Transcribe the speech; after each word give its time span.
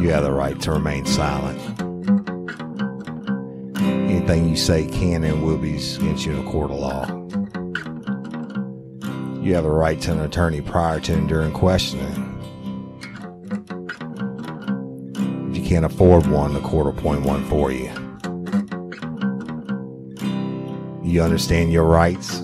You 0.00 0.08
have 0.12 0.22
the 0.24 0.32
right 0.32 0.58
to 0.62 0.72
remain 0.72 1.04
silent. 1.04 1.60
Anything 3.78 4.48
you 4.48 4.56
say 4.56 4.86
can 4.86 5.22
and 5.24 5.42
will 5.42 5.58
be 5.58 5.76
against 5.76 6.24
you 6.24 6.32
in 6.32 6.46
a 6.46 6.50
court 6.50 6.70
of 6.70 6.78
law. 6.78 7.04
You 9.42 9.54
have 9.54 9.64
the 9.64 9.70
right 9.70 10.00
to 10.00 10.12
an 10.12 10.20
attorney 10.20 10.62
prior 10.62 11.00
to 11.00 11.12
and 11.12 11.28
during 11.28 11.52
questioning. 11.52 12.06
If 15.50 15.58
you 15.58 15.68
can't 15.68 15.84
afford 15.84 16.26
one, 16.26 16.54
the 16.54 16.60
court 16.60 16.86
will 16.86 16.98
appoint 16.98 17.26
one 17.26 17.44
for 17.44 17.70
you. 17.70 17.90
You 21.04 21.20
understand 21.20 21.74
your 21.74 21.84
rights? 21.84 22.40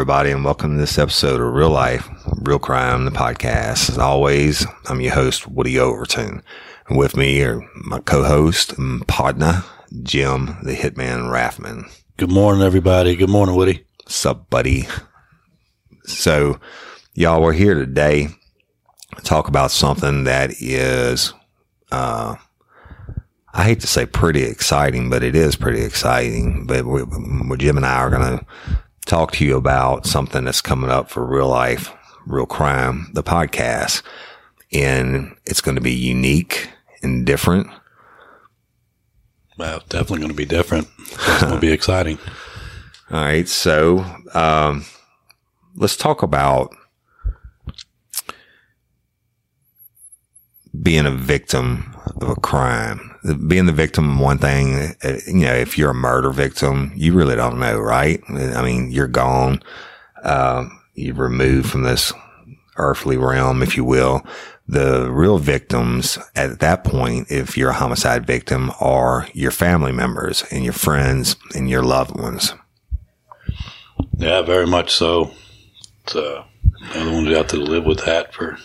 Everybody, 0.00 0.30
and 0.30 0.46
welcome 0.46 0.72
to 0.72 0.80
this 0.80 0.96
episode 0.98 1.42
of 1.42 1.52
Real 1.52 1.68
Life, 1.68 2.08
Real 2.38 2.58
Crime, 2.58 3.04
the 3.04 3.10
podcast. 3.10 3.90
As 3.90 3.98
always, 3.98 4.64
I'm 4.86 5.02
your 5.02 5.12
host, 5.12 5.46
Woody 5.46 5.78
Overton. 5.78 6.42
And 6.88 6.96
with 6.96 7.18
me 7.18 7.42
are 7.42 7.60
my 7.74 7.98
co-host 7.98 8.72
and 8.78 9.06
partner, 9.06 9.62
Jim, 10.02 10.56
the 10.62 10.74
Hitman 10.74 11.30
Raffman. 11.30 11.84
Good 12.16 12.30
morning, 12.30 12.62
everybody. 12.62 13.14
Good 13.14 13.28
morning, 13.28 13.56
Woody. 13.56 13.84
Sup, 14.08 14.48
buddy? 14.48 14.88
So, 16.04 16.58
y'all, 17.12 17.42
we're 17.42 17.52
here 17.52 17.74
today 17.74 18.28
to 19.16 19.22
talk 19.22 19.48
about 19.48 19.70
something 19.70 20.24
that 20.24 20.62
is, 20.62 21.34
uh, 21.92 22.36
I 23.52 23.64
hate 23.64 23.80
to 23.80 23.86
say 23.86 24.06
pretty 24.06 24.44
exciting, 24.44 25.10
but 25.10 25.22
it 25.22 25.36
is 25.36 25.56
pretty 25.56 25.82
exciting. 25.82 26.66
But 26.66 26.86
we, 26.86 27.04
Jim 27.58 27.76
and 27.76 27.84
I 27.84 27.96
are 27.96 28.08
going 28.08 28.38
to 28.38 28.46
talk 29.06 29.32
to 29.32 29.44
you 29.44 29.56
about 29.56 30.06
something 30.06 30.44
that's 30.44 30.60
coming 30.60 30.90
up 30.90 31.10
for 31.10 31.24
real 31.24 31.48
life, 31.48 31.92
real 32.26 32.46
crime, 32.46 33.10
the 33.12 33.22
podcast. 33.22 34.02
And 34.72 35.36
it's 35.46 35.60
going 35.60 35.74
to 35.74 35.80
be 35.80 35.92
unique 35.92 36.70
and 37.02 37.26
different. 37.26 37.68
Well, 39.58 39.82
definitely 39.88 40.18
going 40.18 40.30
to 40.30 40.36
be 40.36 40.44
different. 40.44 40.88
It's 40.98 41.42
going 41.42 41.54
to 41.54 41.60
be 41.60 41.72
exciting. 41.72 42.18
All 43.10 43.20
right. 43.20 43.48
So, 43.48 44.04
um, 44.32 44.84
let's 45.74 45.96
talk 45.96 46.22
about 46.22 46.74
being 50.80 51.06
a 51.06 51.10
victim 51.10 51.94
of 52.20 52.28
a 52.28 52.36
crime. 52.36 53.09
Being 53.46 53.66
the 53.66 53.72
victim, 53.72 54.10
of 54.10 54.18
one 54.18 54.38
thing, 54.38 54.94
uh, 55.04 55.18
you 55.26 55.44
know, 55.44 55.54
if 55.54 55.76
you're 55.76 55.90
a 55.90 55.94
murder 55.94 56.30
victim, 56.30 56.92
you 56.94 57.12
really 57.12 57.36
don't 57.36 57.60
know, 57.60 57.78
right? 57.78 58.22
I 58.28 58.62
mean, 58.62 58.90
you're 58.90 59.08
gone. 59.08 59.62
Uh, 60.22 60.68
you're 60.94 61.14
removed 61.14 61.70
from 61.70 61.82
this 61.82 62.12
earthly 62.76 63.16
realm, 63.16 63.62
if 63.62 63.76
you 63.76 63.84
will. 63.84 64.24
The 64.66 65.10
real 65.10 65.38
victims 65.38 66.18
at 66.36 66.60
that 66.60 66.84
point, 66.84 67.30
if 67.30 67.56
you're 67.56 67.70
a 67.70 67.74
homicide 67.74 68.26
victim, 68.26 68.70
are 68.80 69.28
your 69.34 69.50
family 69.50 69.92
members 69.92 70.44
and 70.50 70.64
your 70.64 70.72
friends 70.72 71.36
and 71.54 71.68
your 71.68 71.82
loved 71.82 72.18
ones. 72.18 72.54
Yeah, 74.16 74.42
very 74.42 74.66
much 74.66 74.94
so. 74.94 75.32
It's, 76.04 76.14
uh, 76.14 76.44
they're 76.92 77.04
the 77.04 77.10
ones 77.10 77.26
who 77.26 77.34
have 77.34 77.48
to 77.48 77.56
live 77.56 77.84
with 77.84 78.04
that 78.04 78.32
for 78.32 78.58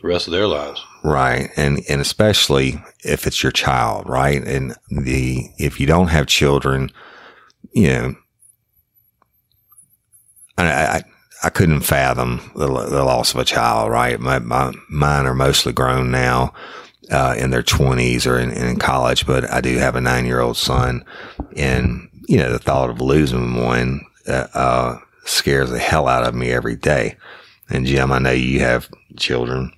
the 0.00 0.08
rest 0.08 0.28
of 0.28 0.32
their 0.32 0.46
lives. 0.46 0.85
Right. 1.06 1.50
And, 1.56 1.82
and 1.88 2.00
especially 2.00 2.82
if 3.04 3.28
it's 3.28 3.40
your 3.40 3.52
child, 3.52 4.08
right? 4.08 4.42
And 4.42 4.74
the, 4.90 5.48
if 5.56 5.78
you 5.78 5.86
don't 5.86 6.08
have 6.08 6.26
children, 6.26 6.90
you 7.72 7.86
know, 7.86 8.14
I, 10.58 10.64
I, 10.66 11.02
I 11.44 11.50
couldn't 11.50 11.82
fathom 11.82 12.50
the, 12.56 12.66
the 12.66 13.04
loss 13.04 13.32
of 13.32 13.38
a 13.38 13.44
child, 13.44 13.88
right? 13.88 14.18
My, 14.18 14.40
my, 14.40 14.72
mine 14.90 15.26
are 15.26 15.34
mostly 15.34 15.72
grown 15.72 16.10
now, 16.10 16.52
uh, 17.12 17.36
in 17.38 17.50
their 17.50 17.62
twenties 17.62 18.26
or 18.26 18.36
in, 18.40 18.50
in 18.50 18.76
college, 18.76 19.28
but 19.28 19.48
I 19.48 19.60
do 19.60 19.76
have 19.76 19.94
a 19.94 20.00
nine 20.00 20.26
year 20.26 20.40
old 20.40 20.56
son 20.56 21.04
and, 21.56 22.08
you 22.26 22.38
know, 22.38 22.50
the 22.50 22.58
thought 22.58 22.90
of 22.90 23.00
losing 23.00 23.62
one, 23.62 24.00
uh, 24.26 24.48
uh, 24.54 24.98
scares 25.24 25.70
the 25.70 25.78
hell 25.78 26.08
out 26.08 26.26
of 26.26 26.34
me 26.34 26.50
every 26.50 26.74
day. 26.74 27.16
And 27.68 27.86
Jim, 27.86 28.10
I 28.10 28.18
know 28.18 28.32
you 28.32 28.58
have 28.60 28.88
children. 29.16 29.72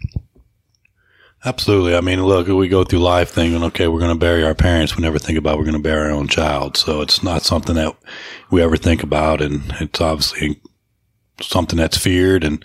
Absolutely. 1.45 1.95
I 1.95 2.01
mean, 2.01 2.25
look, 2.25 2.49
we 2.49 2.69
go 2.69 2.83
through 2.83 2.99
life 2.99 3.31
thinking, 3.31 3.63
okay, 3.65 3.87
we're 3.87 4.01
going 4.01 4.13
to 4.13 4.19
bury 4.19 4.45
our 4.45 4.55
parents. 4.55 4.97
We 4.97 5.03
never 5.03 5.19
think 5.19 5.39
about 5.39 5.57
we're 5.57 5.65
going 5.65 5.77
to 5.77 5.83
bury 5.83 6.11
our 6.11 6.11
own 6.11 6.27
child. 6.27 6.77
So 6.77 7.01
it's 7.01 7.23
not 7.23 7.43
something 7.43 7.77
that 7.77 7.97
we 8.51 8.61
ever 8.61 8.77
think 8.77 9.05
about. 9.05 9.41
And 9.41 9.63
it's 9.81 10.01
obviously 10.01 10.61
something 11.41 11.79
that's 11.79 11.97
feared 11.97 12.43
and 12.43 12.65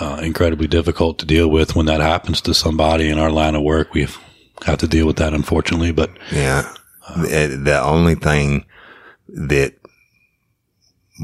uh, 0.00 0.20
incredibly 0.22 0.66
difficult 0.66 1.18
to 1.18 1.26
deal 1.26 1.48
with 1.48 1.76
when 1.76 1.86
that 1.86 2.00
happens 2.00 2.40
to 2.40 2.54
somebody 2.54 3.08
in 3.08 3.18
our 3.18 3.30
line 3.30 3.54
of 3.54 3.62
work. 3.62 3.94
We 3.94 4.08
have 4.64 4.78
to 4.78 4.88
deal 4.88 5.06
with 5.06 5.16
that, 5.16 5.32
unfortunately. 5.32 5.92
But 5.92 6.10
yeah, 6.32 6.72
uh, 7.08 7.22
the 7.22 7.80
only 7.80 8.16
thing 8.16 8.64
that 9.28 9.74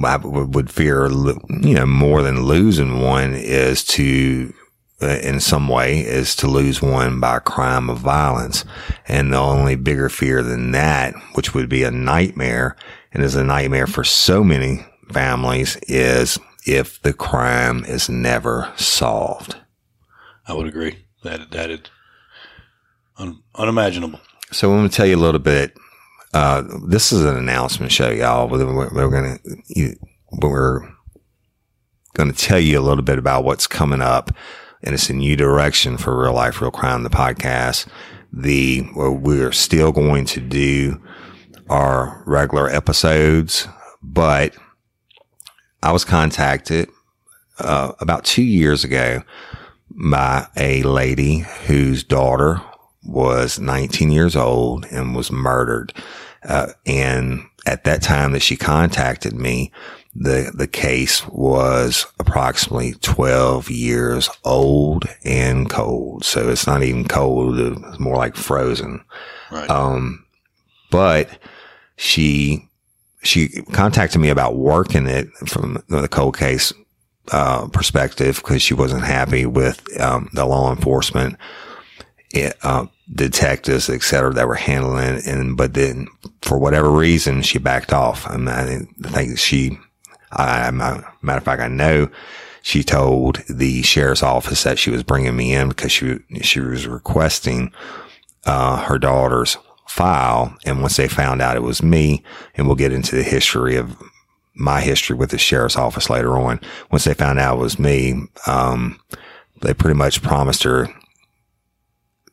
I 0.05 0.17
would 0.19 0.71
fear, 0.71 1.09
you 1.09 1.75
know, 1.75 1.87
more 1.87 2.23
than 2.23 2.43
losing 2.43 3.01
one 3.01 3.35
is 3.35 3.83
to, 3.85 4.53
in 5.01 5.41
some 5.41 5.69
way, 5.69 6.01
is 6.01 6.35
to 6.37 6.47
lose 6.47 6.81
one 6.81 7.21
by 7.21 7.37
a 7.37 7.41
crime 7.41 7.91
of 7.91 7.99
violence. 7.99 8.65
And 9.07 9.33
the 9.33 9.39
only 9.39 9.77
bigger 9.77 10.09
fear 10.09 10.43
than 10.43 10.73
that, 10.73 11.15
which 11.35 11.55
would 11.55 11.69
be 11.69 11.83
a 11.83 11.91
nightmare 11.91 12.77
and 13.13 13.23
is 13.23 13.35
a 13.35 13.45
nightmare 13.45 13.87
for 13.87 14.05
so 14.05 14.43
many 14.43 14.87
families 15.13 15.77
is 15.83 16.39
if 16.67 17.01
the 17.03 17.13
crime 17.13 17.85
is 17.85 18.09
never 18.09 18.73
solved. 18.77 19.57
I 20.47 20.55
would 20.55 20.67
agree 20.67 21.05
that 21.23 21.51
that 21.51 21.71
is 21.71 21.81
un- 23.19 23.43
unimaginable. 23.55 24.21
So 24.53 24.71
I'm 24.71 24.79
going 24.79 24.89
to 24.89 24.97
tell 24.97 25.07
you 25.07 25.17
a 25.17 25.19
little 25.19 25.41
bit 25.41 25.77
uh, 26.37 26.63
this 26.87 27.13
is 27.13 27.25
an 27.25 27.35
announcement 27.35 27.91
show, 27.91 28.11
y'all. 28.11 28.47
We're, 28.47 28.67
we're 28.93 29.09
going 29.09 29.39
to, 29.39 29.97
we're 30.33 30.81
going 32.13 32.31
to 32.31 32.37
tell 32.37 32.59
you 32.59 32.79
a 32.79 32.83
little 32.83 33.05
bit 33.05 33.19
about 33.19 33.45
what's 33.45 33.67
coming 33.67 34.03
up 34.03 34.31
and 34.83 34.95
it's 34.95 35.11
a 35.11 35.15
new 35.15 35.37
direction 35.37 35.97
for 35.97 36.21
real 36.21 36.35
life, 36.35 36.61
real 36.61 36.71
crime, 36.71 37.03
the 37.03 37.11
podcast. 37.11 37.87
The, 38.33 38.87
we're 38.95 39.53
still 39.53 39.93
going 39.93 40.27
to 40.27 40.41
do 40.41 41.01
our 41.69 42.23
regular 42.27 42.69
episodes, 42.69 43.67
but 44.03 44.55
I 45.83 45.93
was 45.93 46.05
contacted, 46.05 46.89
uh, 47.59 47.93
about 48.01 48.25
two 48.25 48.43
years 48.43 48.85
ago 48.85 49.23
by 49.91 50.47
a 50.57 50.83
lady 50.83 51.39
whose 51.67 52.05
daughter 52.05 52.61
was 53.05 53.59
19 53.59 54.11
years 54.11 54.37
old 54.37 54.85
and 54.91 55.15
was 55.15 55.31
murdered. 55.31 55.93
Uh, 56.45 56.73
and 56.85 57.43
at 57.67 57.85
that 57.85 58.03
time 58.03 58.33
that 58.33 58.43
she 58.43 58.57
contacted 58.57 59.33
me, 59.33 59.73
the, 60.19 60.51
the 60.55 60.67
case 60.67 61.27
was 61.29 62.07
approximately 62.19 62.95
12 62.95 63.71
years 63.71 64.31
old 64.45 65.05
and 65.25 65.69
cold. 65.69 66.25
So 66.25 66.49
it's 66.49 66.67
not 66.67 66.83
even 66.83 67.07
cold. 67.07 67.59
It's 67.59 68.01
more 68.01 68.17
like 68.17 68.37
frozen. 68.37 69.05
Right. 69.51 69.69
Um, 69.69 70.25
but 70.91 71.39
she, 71.97 72.69
she 73.23 73.49
contacted 73.73 74.21
me 74.21 74.29
about 74.29 74.57
working 74.57 75.07
it 75.07 75.29
from 75.47 75.83
the 75.89 76.09
cold 76.09 76.37
case, 76.39 76.73
uh, 77.33 77.67
perspective 77.69 78.37
because 78.37 78.63
she 78.63 78.75
wasn't 78.75 79.05
happy 79.05 79.47
with, 79.47 79.83
um, 80.01 80.31
the 80.33 80.47
law 80.47 80.73
enforcement. 80.73 81.37
It, 82.31 82.57
uh, 82.63 82.87
detectives, 83.13 83.89
et 83.89 84.03
cetera, 84.03 84.33
that 84.33 84.49
were 84.49 84.55
handling 84.55 85.17
it. 85.17 85.27
And, 85.27 85.57
but 85.57 85.75
then 85.75 86.09
for 86.43 86.59
whatever 86.59 86.91
reason, 86.91 87.43
she 87.43 87.59
backed 87.59 87.93
off. 87.93 88.29
I, 88.29 88.37
mean, 88.37 88.95
I 89.05 89.09
think 89.09 89.39
she, 89.39 89.79
I, 90.33 90.71
matter 90.71 91.39
of 91.39 91.45
fact, 91.45 91.63
I 91.63 91.69
know 91.69 92.11
she 92.63 92.83
told 92.83 93.43
the 93.49 93.83
sheriff's 93.83 94.23
office 94.23 94.65
that 94.65 94.79
she 94.79 94.91
was 94.91 95.03
bringing 95.03 95.37
me 95.37 95.55
in 95.55 95.69
because 95.69 95.93
she, 95.93 96.19
she 96.43 96.61
was 96.61 96.87
requesting, 96.87 97.73
uh, 98.45 98.85
her 98.85 98.99
daughter's 98.99 99.57
file. 99.87 100.57
And 100.65 100.83
once 100.83 100.97
they 100.97 101.09
found 101.09 101.41
out 101.41 101.57
it 101.57 101.63
was 101.63 101.83
me, 101.83 102.25
and 102.55 102.67
we'll 102.67 102.77
get 102.77 102.93
into 102.93 103.15
the 103.15 103.23
history 103.23 103.77
of 103.77 103.97
my 104.57 104.81
history 104.81 105.15
with 105.15 105.31
the 105.31 105.39
sheriff's 105.39 105.77
office 105.77 106.11
later 106.11 106.37
on. 106.39 106.61
Once 106.91 107.05
they 107.05 107.15
found 107.15 107.39
out 107.39 107.59
it 107.59 107.61
was 107.61 107.79
me, 107.79 108.27
um, 108.47 108.99
they 109.61 109.75
pretty 109.75 109.97
much 109.97 110.23
promised 110.23 110.63
her 110.63 110.89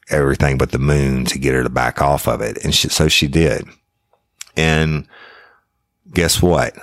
everything 0.10 0.58
but 0.58 0.72
the 0.72 0.80
moon 0.80 1.26
to 1.26 1.40
get 1.40 1.54
her 1.54 1.64
to 1.64 1.70
back 1.70 2.02
off 2.02 2.28
of 2.28 2.42
it. 2.42 2.64
And 2.64 2.74
she, 2.74 2.90
so 2.90 3.08
she 3.08 3.28
did. 3.28 3.66
And 4.56 5.08
guess 6.14 6.42
what? 6.42 6.76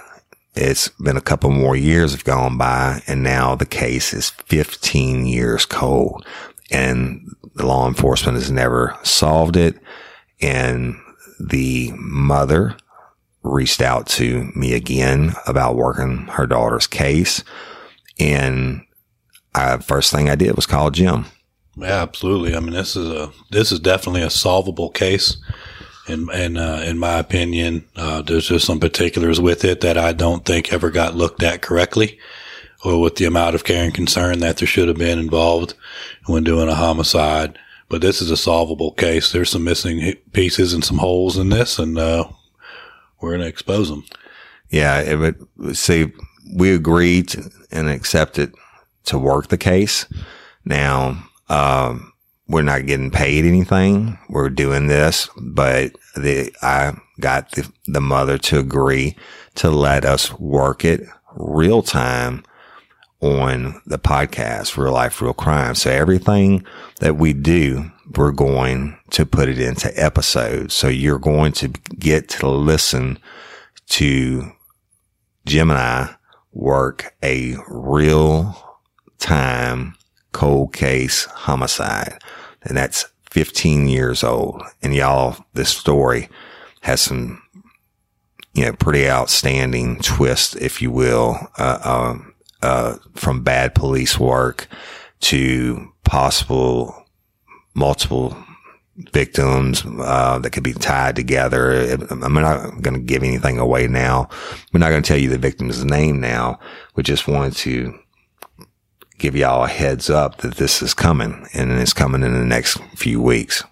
It's 0.54 0.88
been 0.88 1.16
a 1.16 1.22
couple 1.22 1.50
more 1.50 1.76
years 1.76 2.12
have 2.12 2.24
gone 2.24 2.58
by 2.58 3.02
and 3.06 3.22
now 3.22 3.54
the 3.54 3.66
case 3.66 4.12
is 4.12 4.30
15 4.30 5.26
years 5.26 5.64
cold 5.64 6.26
and 6.70 7.34
the 7.54 7.66
law 7.66 7.88
enforcement 7.88 8.38
has 8.38 8.50
never 8.50 8.96
solved 9.02 9.56
it. 9.56 9.76
And 10.40 10.96
the 11.38 11.92
mother 11.96 12.76
reached 13.42 13.80
out 13.80 14.06
to 14.06 14.50
me 14.54 14.74
again 14.74 15.34
about 15.46 15.76
working 15.76 16.26
her 16.28 16.46
daughter's 16.46 16.86
case. 16.86 17.42
And 18.18 18.82
I, 19.54 19.78
first 19.78 20.12
thing 20.12 20.30
I 20.30 20.34
did 20.34 20.56
was 20.56 20.66
call 20.66 20.90
Jim. 20.90 21.26
Yeah, 21.76 22.02
absolutely. 22.02 22.54
I 22.54 22.60
mean, 22.60 22.72
this 22.72 22.96
is 22.96 23.08
a 23.08 23.32
this 23.50 23.72
is 23.72 23.80
definitely 23.80 24.22
a 24.22 24.30
solvable 24.30 24.90
case, 24.90 25.36
in 26.08 26.30
in 26.30 26.56
uh, 26.56 26.82
in 26.86 26.98
my 26.98 27.18
opinion. 27.18 27.84
Uh, 27.96 28.22
there's 28.22 28.48
just 28.48 28.66
some 28.66 28.80
particulars 28.80 29.40
with 29.40 29.64
it 29.64 29.80
that 29.80 29.98
I 29.98 30.12
don't 30.12 30.44
think 30.44 30.72
ever 30.72 30.90
got 30.90 31.14
looked 31.14 31.42
at 31.42 31.62
correctly, 31.62 32.18
or 32.84 33.00
with 33.00 33.16
the 33.16 33.24
amount 33.26 33.54
of 33.54 33.64
care 33.64 33.84
and 33.84 33.94
concern 33.94 34.40
that 34.40 34.58
there 34.58 34.68
should 34.68 34.88
have 34.88 34.98
been 34.98 35.18
involved 35.18 35.74
when 36.26 36.44
doing 36.44 36.68
a 36.68 36.74
homicide. 36.74 37.58
But 37.88 38.02
this 38.02 38.22
is 38.22 38.30
a 38.30 38.36
solvable 38.36 38.92
case. 38.92 39.32
There's 39.32 39.50
some 39.50 39.64
missing 39.64 40.14
pieces 40.32 40.72
and 40.72 40.84
some 40.84 40.98
holes 40.98 41.36
in 41.36 41.48
this, 41.48 41.78
and 41.78 41.98
uh, 41.98 42.28
we're 43.20 43.30
going 43.30 43.40
to 43.40 43.48
expose 43.48 43.88
them. 43.88 44.04
Yeah, 44.70 45.00
it 45.00 45.36
see. 45.74 46.12
We 46.52 46.74
agreed 46.74 47.34
and 47.70 47.88
accepted 47.88 48.54
to 49.04 49.18
work 49.18 49.48
the 49.48 49.58
case. 49.58 50.06
Now, 50.64 51.24
um, 51.48 52.09
we're 52.50 52.62
not 52.62 52.86
getting 52.86 53.12
paid 53.12 53.44
anything. 53.44 54.18
We're 54.28 54.50
doing 54.50 54.88
this, 54.88 55.28
but 55.36 55.92
the, 56.16 56.52
I 56.62 56.94
got 57.20 57.52
the, 57.52 57.70
the 57.86 58.00
mother 58.00 58.38
to 58.38 58.58
agree 58.58 59.16
to 59.56 59.70
let 59.70 60.04
us 60.04 60.32
work 60.38 60.84
it 60.84 61.02
real 61.36 61.82
time 61.82 62.42
on 63.20 63.80
the 63.86 63.98
podcast, 63.98 64.76
Real 64.76 64.92
Life, 64.92 65.22
Real 65.22 65.32
Crime. 65.32 65.76
So 65.76 65.90
everything 65.90 66.64
that 66.98 67.16
we 67.16 67.32
do, 67.34 67.92
we're 68.16 68.32
going 68.32 68.98
to 69.10 69.24
put 69.24 69.48
it 69.48 69.60
into 69.60 69.92
episodes. 70.02 70.74
So 70.74 70.88
you're 70.88 71.20
going 71.20 71.52
to 71.52 71.68
get 71.68 72.28
to 72.30 72.48
listen 72.48 73.18
to 73.90 74.50
Jim 75.46 75.70
and 75.70 75.78
I 75.78 76.16
work 76.52 77.14
a 77.22 77.54
real 77.68 78.56
time 79.18 79.94
cold 80.32 80.72
case 80.72 81.26
homicide. 81.26 82.18
And 82.62 82.76
that's 82.76 83.06
15 83.30 83.88
years 83.88 84.22
old. 84.22 84.62
And 84.82 84.94
y'all, 84.94 85.36
this 85.54 85.70
story 85.70 86.28
has 86.82 87.00
some, 87.00 87.42
you 88.54 88.64
know, 88.64 88.72
pretty 88.72 89.08
outstanding 89.08 89.98
twist, 90.00 90.56
if 90.56 90.82
you 90.82 90.90
will, 90.90 91.38
uh, 91.58 91.78
um, 91.84 92.34
uh, 92.62 92.96
from 93.14 93.42
bad 93.42 93.74
police 93.74 94.18
work 94.18 94.68
to 95.20 95.92
possible 96.04 97.06
multiple 97.74 98.36
victims 99.12 99.84
uh, 100.00 100.38
that 100.38 100.50
could 100.50 100.62
be 100.62 100.74
tied 100.74 101.16
together. 101.16 101.92
I'm 102.10 102.34
not 102.34 102.82
going 102.82 102.94
to 102.94 103.00
give 103.00 103.22
anything 103.22 103.58
away 103.58 103.86
now. 103.86 104.28
We're 104.72 104.80
not 104.80 104.90
going 104.90 105.02
to 105.02 105.08
tell 105.08 105.18
you 105.18 105.28
the 105.28 105.38
victim's 105.38 105.84
name 105.84 106.20
now. 106.20 106.58
We 106.96 107.02
just 107.02 107.28
wanted 107.28 107.56
to 107.58 107.98
give 109.20 109.36
y'all 109.36 109.64
a 109.64 109.68
heads 109.68 110.10
up 110.10 110.38
that 110.38 110.56
this 110.56 110.82
is 110.82 110.94
coming 110.94 111.46
and 111.52 111.70
it's 111.72 111.92
coming 111.92 112.22
in 112.22 112.32
the 112.32 112.44
next 112.44 112.78
few 112.96 113.20
weeks. 113.20 113.62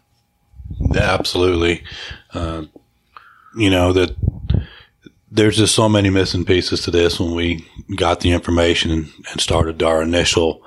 Absolutely. 0.95 1.83
Uh, 2.33 2.65
you 3.57 3.71
know, 3.71 3.93
that 3.93 4.15
there's 5.31 5.57
just 5.57 5.75
so 5.75 5.89
many 5.89 6.11
missing 6.11 6.45
pieces 6.45 6.83
to 6.83 6.91
this 6.91 7.19
when 7.19 7.35
we 7.35 7.67
got 7.97 8.21
the 8.21 8.31
information 8.31 9.11
and 9.31 9.41
started 9.41 9.83
our 9.83 10.03
initial 10.03 10.63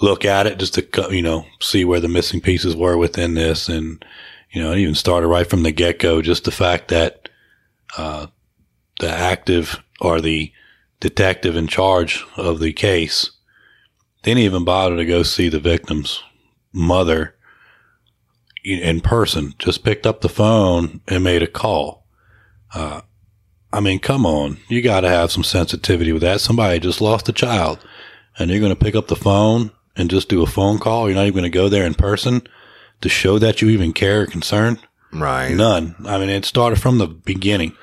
look 0.00 0.24
at 0.24 0.46
it 0.46 0.58
just 0.58 0.74
to, 0.74 1.08
you 1.10 1.22
know, 1.22 1.44
see 1.60 1.84
where 1.84 2.00
the 2.00 2.08
missing 2.08 2.40
pieces 2.40 2.74
were 2.74 2.96
within 2.96 3.34
this. 3.34 3.68
And, 3.68 4.04
you 4.50 4.62
know, 4.62 4.72
it 4.72 4.78
even 4.78 4.94
started 4.94 5.28
right 5.28 5.48
from 5.48 5.62
the 5.62 5.72
get 5.72 5.98
go, 5.98 6.22
just 6.22 6.44
the 6.44 6.50
fact 6.50 6.88
that, 6.88 7.28
uh, 7.96 8.28
the 9.00 9.10
active 9.10 9.82
or 10.00 10.20
the 10.20 10.52
detective 11.00 11.56
in 11.56 11.66
charge 11.66 12.24
of 12.36 12.60
the 12.60 12.72
case 12.72 13.30
didn't 14.24 14.42
even 14.42 14.64
bother 14.64 14.96
to 14.96 15.04
go 15.04 15.22
see 15.22 15.48
the 15.48 15.60
victim's 15.60 16.22
mother 16.72 17.34
in 18.64 19.00
person, 19.00 19.54
just 19.58 19.84
picked 19.84 20.06
up 20.06 20.22
the 20.22 20.28
phone 20.28 21.00
and 21.06 21.22
made 21.22 21.42
a 21.42 21.46
call. 21.46 22.06
Uh, 22.72 23.02
I 23.72 23.80
mean, 23.80 23.98
come 23.98 24.24
on. 24.24 24.58
You 24.68 24.80
got 24.80 25.00
to 25.00 25.08
have 25.08 25.30
some 25.30 25.44
sensitivity 25.44 26.12
with 26.12 26.22
that. 26.22 26.40
Somebody 26.40 26.78
just 26.78 27.00
lost 27.00 27.28
a 27.28 27.32
child 27.32 27.84
and 28.38 28.50
you're 28.50 28.60
going 28.60 28.74
to 28.74 28.84
pick 28.84 28.94
up 28.94 29.08
the 29.08 29.16
phone 29.16 29.70
and 29.96 30.10
just 30.10 30.28
do 30.28 30.42
a 30.42 30.46
phone 30.46 30.78
call. 30.78 31.08
You're 31.08 31.16
not 31.16 31.26
even 31.26 31.34
going 31.34 31.50
to 31.50 31.50
go 31.50 31.68
there 31.68 31.84
in 31.84 31.94
person 31.94 32.42
to 33.02 33.08
show 33.08 33.38
that 33.38 33.60
you 33.60 33.68
even 33.68 33.92
care 33.92 34.22
or 34.22 34.26
concern. 34.26 34.78
Right. 35.12 35.54
None. 35.54 35.94
I 36.06 36.18
mean, 36.18 36.30
it 36.30 36.44
started 36.44 36.80
from 36.80 36.98
the 36.98 37.06
beginning. 37.06 37.76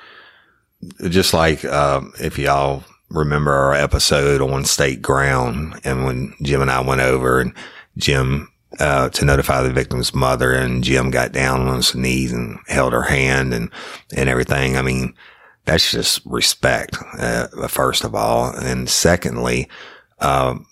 Just 1.08 1.32
like, 1.32 1.64
um, 1.64 2.12
if 2.18 2.38
y'all 2.38 2.84
remember 3.12 3.52
our 3.52 3.74
episode 3.74 4.40
on 4.40 4.64
state 4.64 5.02
ground 5.02 5.80
and 5.84 6.04
when 6.04 6.34
Jim 6.42 6.62
and 6.62 6.70
I 6.70 6.80
went 6.80 7.00
over 7.00 7.40
and 7.40 7.52
Jim 7.96 8.48
uh, 8.80 9.10
to 9.10 9.24
notify 9.24 9.62
the 9.62 9.72
victim's 9.72 10.14
mother 10.14 10.52
and 10.52 10.82
Jim 10.82 11.10
got 11.10 11.32
down 11.32 11.68
on 11.68 11.76
his 11.76 11.94
knees 11.94 12.32
and 12.32 12.58
held 12.68 12.92
her 12.92 13.02
hand 13.02 13.52
and, 13.52 13.70
and 14.16 14.28
everything. 14.28 14.76
I 14.76 14.82
mean, 14.82 15.14
that's 15.64 15.92
just 15.92 16.20
respect, 16.24 16.96
uh, 17.18 17.48
first 17.68 18.04
of 18.04 18.14
all. 18.14 18.50
And 18.56 18.88
secondly, 18.88 19.68
um, 20.20 20.66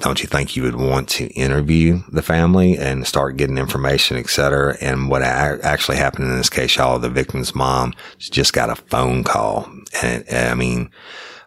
don't 0.00 0.20
you 0.20 0.28
think 0.28 0.56
you 0.56 0.64
would 0.64 0.76
want 0.76 1.08
to 1.10 1.26
interview 1.28 2.00
the 2.10 2.22
family 2.22 2.76
and 2.76 3.06
start 3.06 3.36
getting 3.36 3.56
information, 3.56 4.16
et 4.16 4.28
cetera? 4.28 4.76
And 4.80 5.08
what 5.08 5.22
actually 5.22 5.96
happened 5.96 6.28
in 6.28 6.36
this 6.36 6.50
case, 6.50 6.76
y'all, 6.76 6.98
the 6.98 7.08
victim's 7.08 7.54
mom 7.54 7.94
just 8.18 8.52
got 8.52 8.70
a 8.70 8.76
phone 8.76 9.24
call. 9.24 9.70
And 10.02 10.24
I 10.28 10.54
mean, 10.54 10.90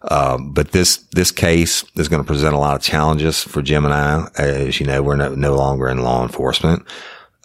uh, 0.03 0.37
but 0.37 0.71
this, 0.71 0.97
this 1.11 1.31
case 1.31 1.83
is 1.95 2.07
going 2.07 2.21
to 2.21 2.27
present 2.27 2.55
a 2.55 2.59
lot 2.59 2.75
of 2.75 2.81
challenges 2.81 3.43
for 3.43 3.61
Jim 3.61 3.85
and 3.85 3.93
I. 3.93 4.27
As 4.37 4.79
you 4.79 4.85
know, 4.85 5.03
we're 5.03 5.15
no, 5.15 5.35
no 5.35 5.55
longer 5.55 5.89
in 5.89 6.03
law 6.03 6.23
enforcement. 6.23 6.85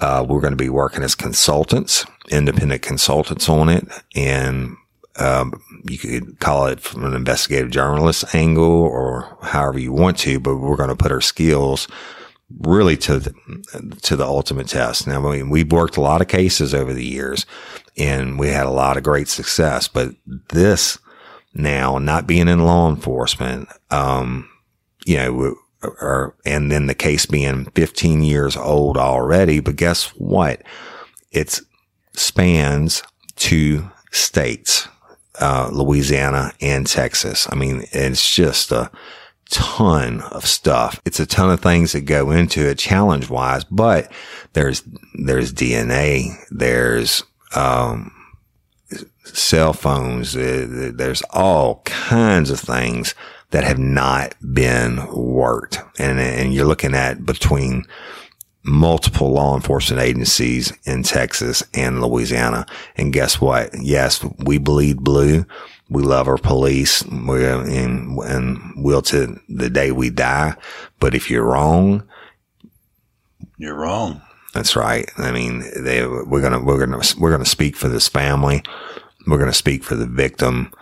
Uh, 0.00 0.25
we're 0.28 0.40
going 0.40 0.52
to 0.52 0.56
be 0.56 0.68
working 0.68 1.02
as 1.02 1.14
consultants, 1.14 2.04
independent 2.30 2.82
consultants 2.82 3.49
on 3.49 3.68
it. 3.68 3.87
And 4.14 4.76
um, 5.16 5.61
you 5.84 5.99
could 5.99 6.40
call 6.40 6.66
it 6.66 6.80
from 6.80 7.04
an 7.04 7.14
investigative 7.14 7.70
journalist 7.70 8.34
angle 8.34 8.64
or 8.64 9.37
however 9.42 9.78
you 9.78 9.92
want 9.92 10.18
to, 10.18 10.40
but 10.40 10.56
we're 10.56 10.76
going 10.76 10.88
to 10.88 10.96
put 10.96 11.12
our 11.12 11.20
skills 11.20 11.88
really 12.61 12.96
to 12.96 13.18
the, 13.18 13.96
to 14.02 14.16
the 14.16 14.25
ultimate 14.25 14.68
test. 14.68 15.06
Now, 15.06 15.26
I 15.28 15.37
mean, 15.37 15.50
we've 15.50 15.70
worked 15.70 15.96
a 15.96 16.02
lot 16.02 16.20
of 16.20 16.28
cases 16.28 16.75
over 16.75 16.92
the 16.92 17.04
years 17.04 17.46
and 17.96 18.38
we 18.38 18.49
had 18.49 18.66
a 18.66 18.70
lot 18.70 18.96
of 18.96 19.02
great 19.02 19.28
success, 19.28 19.88
but 19.88 20.14
this 20.50 20.99
now, 21.54 21.99
not 21.99 22.26
being 22.26 22.49
in 22.49 22.64
law 22.64 22.88
enforcement, 22.90 23.68
um, 23.90 24.49
you 25.06 25.16
know, 25.16 25.56
or, 25.82 26.34
and 26.44 26.70
then 26.70 26.87
the 26.87 26.94
case 26.94 27.26
being 27.26 27.66
15 27.75 28.23
years 28.23 28.56
old 28.56 28.96
already, 28.96 29.61
but 29.61 29.76
guess 29.76 30.08
what? 30.16 30.62
It 31.30 31.61
spans 32.14 33.02
two 33.37 33.90
states 34.11 34.88
uh, 35.40 35.68
Louisiana 35.73 36.52
and 36.61 36.87
Texas. 36.87 37.49
I 37.50 37.56
mean, 37.56 37.84
it's 37.92 38.32
just 38.32 38.70
a 38.70 38.90
ton 39.50 40.20
of 40.20 40.46
stuff. 40.46 41.00
It's 41.04 41.20
a 41.20 41.26
ton 41.26 41.50
of 41.50 41.61
things 41.61 41.92
that 41.92 42.02
go 42.02 42.30
into 42.30 42.68
it 42.68 42.78
challenge 42.78 43.28
wise, 43.28 43.64
but 43.64 44.11
there's, 44.52 44.82
there's 45.14 45.52
DNA. 45.52 46.37
There's, 46.50 47.25
um, 47.54 48.12
cell 49.24 49.72
phones. 49.72 50.36
Uh, 50.36 50.92
there's 50.94 51.22
all 51.30 51.82
kinds 51.84 52.50
of 52.50 52.60
things 52.60 53.14
that 53.50 53.64
have 53.64 53.78
not 53.78 54.34
been 54.52 55.06
worked. 55.12 55.78
And, 55.98 56.18
and 56.18 56.52
you're 56.52 56.66
looking 56.66 56.94
at 56.94 57.24
between 57.24 57.84
multiple 58.64 59.30
law 59.30 59.54
enforcement 59.54 60.02
agencies 60.02 60.72
in 60.84 61.02
Texas 61.02 61.62
and 61.74 62.02
Louisiana. 62.02 62.66
And 62.96 63.12
guess 63.12 63.40
what? 63.40 63.70
Yes, 63.80 64.24
we 64.38 64.58
bleed 64.58 65.04
blue. 65.04 65.46
We 65.90 66.02
love 66.02 66.26
our 66.26 66.38
police. 66.38 67.04
We 67.04 67.44
and, 67.46 68.18
and 68.18 68.72
will 68.76 69.02
to 69.02 69.38
the 69.48 69.70
day 69.70 69.92
we 69.92 70.10
die. 70.10 70.56
But 70.98 71.14
if 71.14 71.30
you're 71.30 71.44
wrong, 71.44 72.08
you're 73.58 73.76
wrong. 73.76 74.22
That's 74.54 74.76
right. 74.76 75.11
I 75.18 75.32
mean, 75.32 75.64
they, 75.76 76.06
we're 76.06 76.40
gonna 76.40 76.62
we're 76.62 76.78
gonna 76.87 77.02
we're 77.18 77.32
gonna 77.32 77.44
speak 77.44 77.76
for 77.76 77.88
this 77.88 78.08
family. 78.08 78.62
We're 79.26 79.38
gonna 79.38 79.52
speak 79.52 79.82
for 79.82 79.96
the 79.96 80.06
victim, 80.06 80.73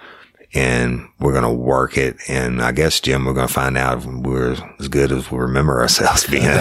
and 0.53 1.09
we're 1.19 1.33
gonna 1.33 1.53
work 1.53 1.97
it. 1.97 2.17
And 2.29 2.61
I 2.63 2.73
guess 2.73 3.01
Jim, 3.01 3.25
we're 3.25 3.33
gonna 3.33 3.49
find 3.49 3.79
out 3.79 3.99
if 3.99 4.07
we're 4.07 4.57
as 4.79 4.89
good 4.89 5.11
as 5.11 5.31
we 5.31 5.39
remember 5.39 5.81
ourselves 5.81 6.27
being. 6.27 6.45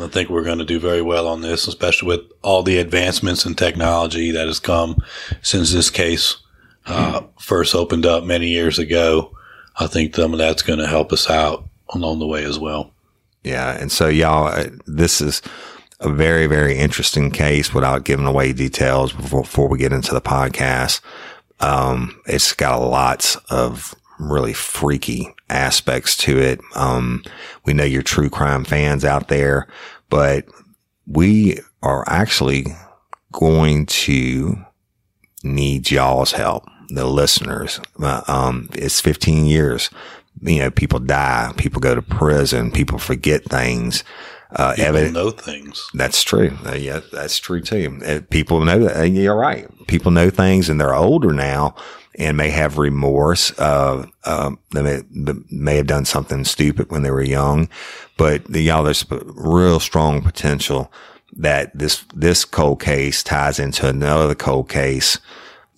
I 0.00 0.08
think 0.08 0.30
we're 0.30 0.44
going 0.44 0.58
to 0.58 0.64
do 0.64 0.80
very 0.80 1.02
well 1.02 1.28
on 1.28 1.42
this, 1.42 1.68
especially 1.68 2.08
with 2.08 2.20
all 2.42 2.62
the 2.62 2.78
advancements 2.78 3.44
in 3.44 3.54
technology 3.54 4.30
that 4.30 4.46
has 4.46 4.58
come 4.58 4.96
since 5.42 5.70
this 5.72 5.90
case 5.90 6.36
uh, 6.86 7.22
first 7.38 7.74
opened 7.74 8.06
up 8.06 8.24
many 8.24 8.48
years 8.48 8.78
ago. 8.78 9.36
I 9.76 9.86
think 9.86 10.14
some 10.14 10.32
of 10.32 10.38
that's 10.38 10.62
going 10.62 10.78
to 10.78 10.86
help 10.86 11.12
us 11.12 11.28
out 11.28 11.68
along 11.90 12.20
the 12.20 12.26
way 12.26 12.44
as 12.44 12.58
well. 12.58 12.90
Yeah. 13.44 13.72
And 13.78 13.92
so 13.92 14.08
y'all, 14.08 14.46
uh, 14.46 14.70
this 14.86 15.20
is 15.20 15.42
a 16.02 16.12
very, 16.12 16.46
very 16.46 16.76
interesting 16.76 17.30
case 17.30 17.72
without 17.72 18.04
giving 18.04 18.26
away 18.26 18.52
details 18.52 19.12
before, 19.12 19.42
before 19.42 19.68
we 19.68 19.78
get 19.78 19.92
into 19.92 20.12
the 20.12 20.20
podcast. 20.20 21.00
Um, 21.60 22.20
it's 22.26 22.52
got 22.54 22.78
lots 22.78 23.36
of 23.48 23.94
really 24.18 24.52
freaky 24.52 25.32
aspects 25.48 26.16
to 26.16 26.38
it. 26.38 26.60
Um, 26.74 27.22
we 27.64 27.72
know 27.72 27.84
you're 27.84 28.02
true 28.02 28.30
crime 28.30 28.64
fans 28.64 29.04
out 29.04 29.28
there, 29.28 29.68
but 30.10 30.44
we 31.06 31.58
are 31.82 32.04
actually 32.08 32.66
going 33.32 33.86
to 33.86 34.56
need 35.44 35.90
y'all's 35.90 36.32
help, 36.32 36.64
the 36.88 37.06
listeners. 37.06 37.80
Uh, 38.00 38.22
um, 38.26 38.68
it's 38.74 39.00
15 39.00 39.46
years. 39.46 39.90
You 40.40 40.60
know, 40.60 40.70
people 40.70 40.98
die, 40.98 41.52
people 41.56 41.80
go 41.80 41.94
to 41.94 42.02
prison, 42.02 42.72
people 42.72 42.98
forget 42.98 43.44
things. 43.44 44.02
Uh, 44.54 44.74
people 44.74 44.88
evident, 44.88 45.14
know 45.14 45.30
things. 45.30 45.88
That's 45.94 46.22
true. 46.22 46.56
Uh, 46.64 46.74
yeah, 46.74 47.00
that's 47.12 47.38
true 47.38 47.60
too. 47.60 48.00
Uh, 48.04 48.20
people 48.30 48.64
know 48.64 48.84
that. 48.84 49.08
You're 49.08 49.36
right. 49.36 49.66
People 49.86 50.10
know 50.10 50.30
things 50.30 50.68
and 50.68 50.80
they're 50.80 50.94
older 50.94 51.32
now 51.32 51.74
and 52.16 52.36
may 52.36 52.50
have 52.50 52.78
remorse. 52.78 53.58
Uh, 53.58 54.06
um, 54.24 54.58
they 54.72 54.82
may, 54.82 55.02
they 55.10 55.32
may, 55.50 55.76
have 55.76 55.86
done 55.86 56.04
something 56.04 56.44
stupid 56.44 56.90
when 56.90 57.02
they 57.02 57.10
were 57.10 57.22
young, 57.22 57.68
but 58.16 58.44
the, 58.44 58.60
y'all, 58.60 58.82
there's 58.82 59.04
real 59.10 59.80
strong 59.80 60.22
potential 60.22 60.92
that 61.34 61.76
this, 61.76 62.04
this 62.14 62.44
cold 62.44 62.80
case 62.80 63.22
ties 63.22 63.58
into 63.58 63.88
another 63.88 64.34
cold 64.34 64.68
case, 64.68 65.18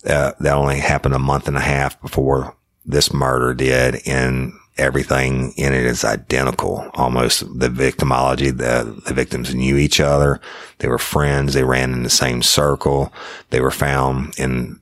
uh, 0.05 0.33
that 0.39 0.53
only 0.53 0.79
happened 0.79 1.15
a 1.15 1.19
month 1.19 1.47
and 1.47 1.57
a 1.57 1.61
half 1.61 1.99
before 2.01 2.55
this 2.85 3.13
murder 3.13 3.53
did. 3.53 4.01
And 4.05 4.53
everything 4.77 5.53
in 5.57 5.73
it 5.73 5.85
is 5.85 6.03
identical. 6.03 6.89
Almost 6.95 7.41
the 7.59 7.69
victimology, 7.69 8.55
the, 8.55 9.01
the 9.05 9.13
victims 9.13 9.55
knew 9.55 9.77
each 9.77 9.99
other. 9.99 10.39
They 10.79 10.87
were 10.87 10.97
friends. 10.97 11.53
They 11.53 11.63
ran 11.63 11.93
in 11.93 12.03
the 12.03 12.09
same 12.09 12.41
circle. 12.41 13.13
They 13.49 13.61
were 13.61 13.71
found 13.71 14.37
in 14.37 14.79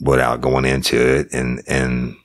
without 0.00 0.40
going 0.40 0.64
into 0.64 0.98
it 0.98 1.32
and, 1.32 1.62
and 1.66 2.16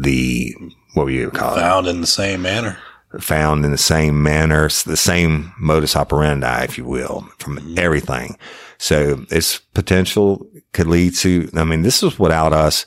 the, 0.00 0.54
what 0.92 1.04
would 1.04 1.14
you 1.14 1.30
call 1.30 1.56
it? 1.56 1.60
Found 1.60 1.86
in 1.86 2.00
the 2.00 2.06
same 2.06 2.42
manner. 2.42 2.78
Found 3.18 3.64
in 3.64 3.70
the 3.70 3.78
same 3.78 4.22
manner, 4.22 4.68
the 4.68 4.96
same 4.96 5.52
modus 5.58 5.96
operandi, 5.96 6.64
if 6.64 6.76
you 6.76 6.84
will, 6.84 7.28
from 7.38 7.58
mm-hmm. 7.58 7.78
everything. 7.78 8.36
So 8.78 9.24
its 9.30 9.58
potential 9.58 10.46
could 10.72 10.88
lead 10.88 11.14
to, 11.16 11.48
I 11.54 11.64
mean, 11.64 11.82
this 11.82 12.02
is 12.02 12.18
without 12.18 12.52
us 12.52 12.84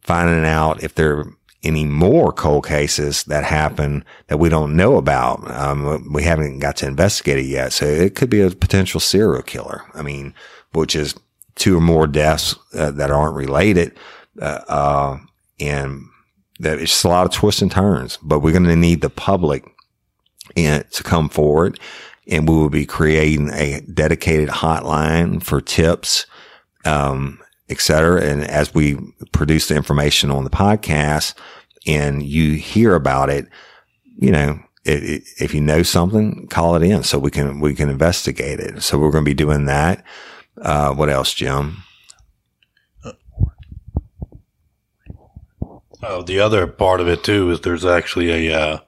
finding 0.00 0.44
out 0.44 0.82
if 0.82 0.94
there 0.94 1.24
any 1.62 1.84
more 1.84 2.32
cold 2.32 2.66
cases 2.66 3.24
that 3.24 3.44
happen 3.44 4.04
that 4.28 4.38
we 4.38 4.48
don't 4.48 4.76
know 4.76 4.96
about. 4.96 5.50
Um, 5.50 6.12
we 6.12 6.22
haven't 6.22 6.60
got 6.60 6.76
to 6.76 6.86
investigate 6.86 7.38
it 7.38 7.46
yet. 7.46 7.72
So 7.72 7.86
it 7.86 8.14
could 8.14 8.30
be 8.30 8.40
a 8.40 8.50
potential 8.50 9.00
serial 9.00 9.42
killer. 9.42 9.82
I 9.94 10.02
mean, 10.02 10.34
which 10.72 10.94
is 10.94 11.14
two 11.54 11.76
or 11.76 11.80
more 11.80 12.06
deaths 12.06 12.54
uh, 12.74 12.90
that 12.92 13.10
aren't 13.10 13.36
related. 13.36 13.96
Uh, 14.40 14.60
uh, 14.68 15.18
and 15.58 16.02
that 16.60 16.78
it's 16.78 17.04
a 17.04 17.08
lot 17.08 17.26
of 17.26 17.32
twists 17.32 17.62
and 17.62 17.70
turns, 17.70 18.18
but 18.22 18.40
we're 18.40 18.52
going 18.52 18.64
to 18.64 18.76
need 18.76 19.00
the 19.00 19.10
public 19.10 19.64
in, 20.54 20.84
to 20.90 21.02
come 21.02 21.28
forward 21.28 21.80
and 22.28 22.48
we 22.48 22.54
will 22.54 22.70
be 22.70 22.86
creating 22.86 23.50
a 23.52 23.80
dedicated 23.82 24.48
hotline 24.48 25.42
for 25.42 25.60
tips, 25.60 26.26
um, 26.84 27.38
et 27.68 27.80
cetera. 27.80 28.22
And 28.22 28.44
as 28.44 28.74
we 28.74 28.96
produce 29.32 29.68
the 29.68 29.76
information 29.76 30.30
on 30.30 30.44
the 30.44 30.50
podcast 30.50 31.34
and 31.86 32.22
you 32.22 32.54
hear 32.54 32.94
about 32.94 33.30
it, 33.30 33.48
you 34.18 34.30
know, 34.30 34.60
it, 34.84 35.02
it, 35.02 35.22
if 35.38 35.52
you 35.52 35.60
know 35.60 35.82
something, 35.82 36.46
call 36.48 36.76
it 36.76 36.82
in 36.82 37.02
so 37.02 37.18
we 37.18 37.30
can, 37.30 37.60
we 37.60 37.74
can 37.74 37.88
investigate 37.88 38.60
it. 38.60 38.82
So 38.82 38.98
we're 38.98 39.10
going 39.10 39.24
to 39.24 39.30
be 39.30 39.34
doing 39.34 39.66
that. 39.66 40.04
Uh, 40.60 40.94
what 40.94 41.10
else, 41.10 41.34
Jim? 41.34 41.82
Oh, 46.02 46.22
the 46.22 46.38
other 46.38 46.66
part 46.66 47.00
of 47.00 47.08
it 47.08 47.24
too 47.24 47.50
is 47.50 47.60
there's 47.60 47.84
actually 47.84 48.48
a, 48.48 48.56
uh, 48.56 48.78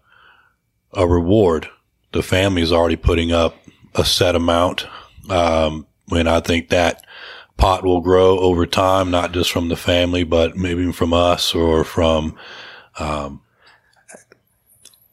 a 0.93 1.07
reward. 1.07 1.69
The 2.13 2.23
family's 2.23 2.73
already 2.73 2.97
putting 2.97 3.33
up 3.33 3.57
a 3.95 4.05
set 4.05 4.37
amount. 4.37 4.87
Um, 5.29 5.87
and 6.11 6.29
I 6.29 6.41
think 6.41 6.69
that 6.69 7.05
pot 7.59 7.85
will 7.85 8.01
grow 8.01 8.39
over 8.39 8.65
time, 8.65 9.11
not 9.11 9.33
just 9.33 9.53
from 9.53 9.69
the 9.69 9.77
family, 9.77 10.25
but 10.25 10.57
maybe 10.57 10.91
from 10.93 11.13
us 11.13 11.55
or 11.55 11.85
from, 11.85 12.37
um, 12.99 13.43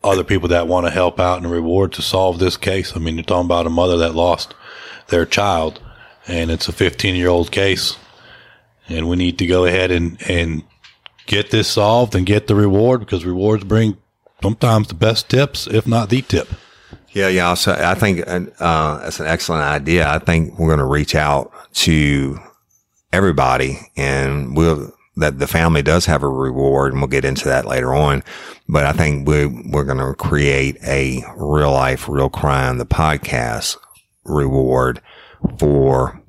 other 0.06 0.24
people 0.24 0.50
that 0.50 0.68
want 0.68 0.86
to 0.86 0.92
help 0.92 1.20
out 1.20 1.42
and 1.42 1.52
reward 1.52 1.92
to 1.94 2.02
solve 2.02 2.38
this 2.40 2.56
case. 2.56 2.96
I 2.96 3.00
mean, 3.00 3.16
you're 3.16 3.24
talking 3.24 3.48
about 3.48 3.66
a 3.66 3.72
mother 3.72 3.98
that 3.98 4.14
lost 4.14 4.54
their 5.08 5.26
child 5.26 5.82
and 6.28 6.52
it's 6.52 6.68
a 6.68 6.72
15 6.72 7.16
year 7.16 7.30
old 7.30 7.52
case 7.52 7.98
and 8.88 9.10
we 9.10 9.16
need 9.16 9.40
to 9.40 9.48
go 9.48 9.66
ahead 9.66 9.92
and, 9.92 10.18
and 10.30 10.64
get 11.26 11.50
this 11.50 11.68
solved 11.68 12.16
and 12.16 12.26
get 12.26 12.48
the 12.48 12.56
reward 12.56 13.00
because 13.00 13.26
rewards 13.26 13.64
bring 13.64 13.98
sometimes 14.44 14.88
the 14.88 14.94
best 14.94 15.30
tips, 15.30 15.68
if 15.68 15.88
not 15.88 16.10
the 16.10 16.22
tip. 16.22 16.48
Yeah, 17.16 17.30
yeah. 17.30 17.54
So 17.54 17.72
I 17.72 17.96
think 17.96 18.28
uh, 18.28 18.98
that's 19.00 19.22
an 19.22 19.26
excellent 19.26 19.64
idea. 19.64 20.08
I 20.08 20.20
think 20.20 20.60
we're 20.60 20.68
going 20.68 20.80
to 20.80 20.86
reach 20.86 21.16
out 21.16 21.50
to 21.76 22.38
everybody, 23.14 23.80
and 23.96 24.56
we'll 24.56 24.92
that 25.16 25.40
the 25.40 25.48
family 25.48 25.82
does 25.82 26.06
have 26.08 26.24
a 26.24 26.28
reward, 26.28 26.92
and 26.92 27.02
we'll 27.02 27.08
get 27.08 27.24
into 27.24 27.46
that 27.46 27.66
later 27.66 27.96
on. 27.96 28.22
But 28.68 28.86
I 28.86 28.92
think 28.92 29.26
we 29.26 29.48
we're 29.48 29.86
going 29.86 30.00
to 30.00 30.14
create 30.16 30.78
a 30.84 31.24
real 31.38 31.72
life, 31.72 32.10
real 32.10 32.30
crime, 32.30 32.80
the 32.80 32.86
podcast 32.86 33.78
reward 34.26 35.02
for 35.58 36.22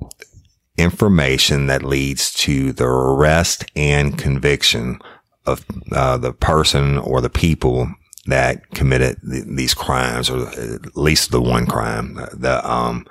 information 0.79 1.67
that 1.67 1.83
leads 1.83 2.33
to 2.35 2.73
the 2.73 2.85
arrest 2.85 3.65
and 3.75 4.17
conviction 4.17 5.01
of 5.47 5.67
uh, 5.91 6.17
the 6.17 6.33
person 6.33 6.97
or 6.97 7.21
the 7.21 7.31
people 7.31 7.93
that 8.27 8.71
committed 8.71 9.19
th- 9.29 9.45
these 9.47 9.75
crimes, 9.75 10.31
or 10.31 10.49
at 10.49 10.97
least 10.97 11.31
the 11.31 11.41
one 11.41 11.67
crime. 11.67 12.15
The 12.33 12.61
um, 12.69 13.07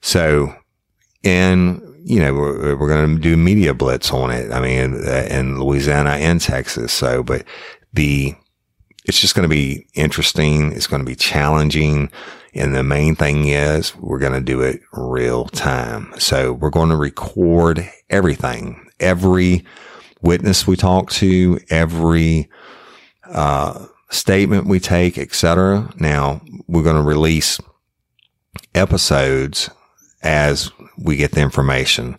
so 0.00 0.54
and 1.24 1.82
you 2.04 2.20
know 2.20 2.34
we're, 2.34 2.76
we're 2.76 2.88
going 2.88 3.16
to 3.16 3.20
do 3.20 3.36
media 3.36 3.74
blitz 3.74 4.12
on 4.12 4.30
it. 4.30 4.52
I 4.52 4.60
mean, 4.60 4.94
uh, 5.06 5.26
in 5.30 5.60
Louisiana 5.60 6.10
and 6.10 6.40
Texas. 6.40 6.92
So, 6.92 7.22
but 7.22 7.44
the 7.92 8.34
it's 9.06 9.20
just 9.20 9.34
going 9.34 9.48
to 9.48 9.54
be 9.54 9.86
interesting. 9.94 10.72
It's 10.72 10.86
going 10.86 11.00
to 11.00 11.06
be 11.06 11.14
challenging. 11.14 12.10
And 12.54 12.74
the 12.74 12.82
main 12.82 13.14
thing 13.14 13.46
is 13.48 13.94
we're 13.96 14.18
going 14.18 14.32
to 14.32 14.40
do 14.40 14.62
it 14.62 14.80
real 14.92 15.44
time. 15.46 16.12
So 16.18 16.52
we're 16.52 16.70
going 16.70 16.88
to 16.88 16.96
record 16.96 17.88
everything, 18.10 18.88
every 18.98 19.64
witness 20.22 20.66
we 20.66 20.76
talk 20.76 21.10
to, 21.12 21.60
every, 21.70 22.50
uh, 23.26 23.86
statement 24.10 24.66
we 24.66 24.80
take, 24.80 25.18
etc. 25.18 25.92
Now 25.98 26.40
we're 26.66 26.82
going 26.82 26.96
to 26.96 27.02
release 27.02 27.58
episodes 28.74 29.70
as 30.22 30.70
we 30.98 31.16
get 31.16 31.32
the 31.32 31.40
information. 31.40 32.16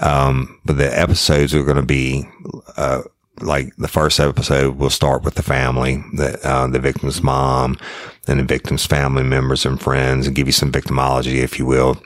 Um, 0.00 0.60
but 0.64 0.78
the 0.78 0.98
episodes 0.98 1.54
are 1.54 1.64
going 1.64 1.76
to 1.76 1.82
be, 1.82 2.28
uh, 2.76 3.02
like 3.40 3.74
the 3.76 3.88
first 3.88 4.18
episode 4.18 4.76
will 4.76 4.90
start 4.90 5.22
with 5.22 5.34
the 5.34 5.42
family, 5.42 6.02
the, 6.14 6.38
uh, 6.46 6.66
the 6.66 6.78
victim's 6.78 7.22
mom 7.22 7.78
and 8.26 8.40
the 8.40 8.44
victim's 8.44 8.84
family 8.84 9.22
members 9.22 9.64
and 9.64 9.80
friends 9.80 10.26
and 10.26 10.36
give 10.36 10.48
you 10.48 10.52
some 10.52 10.72
victimology, 10.72 11.36
if 11.36 11.58
you 11.58 11.66
will, 11.66 12.00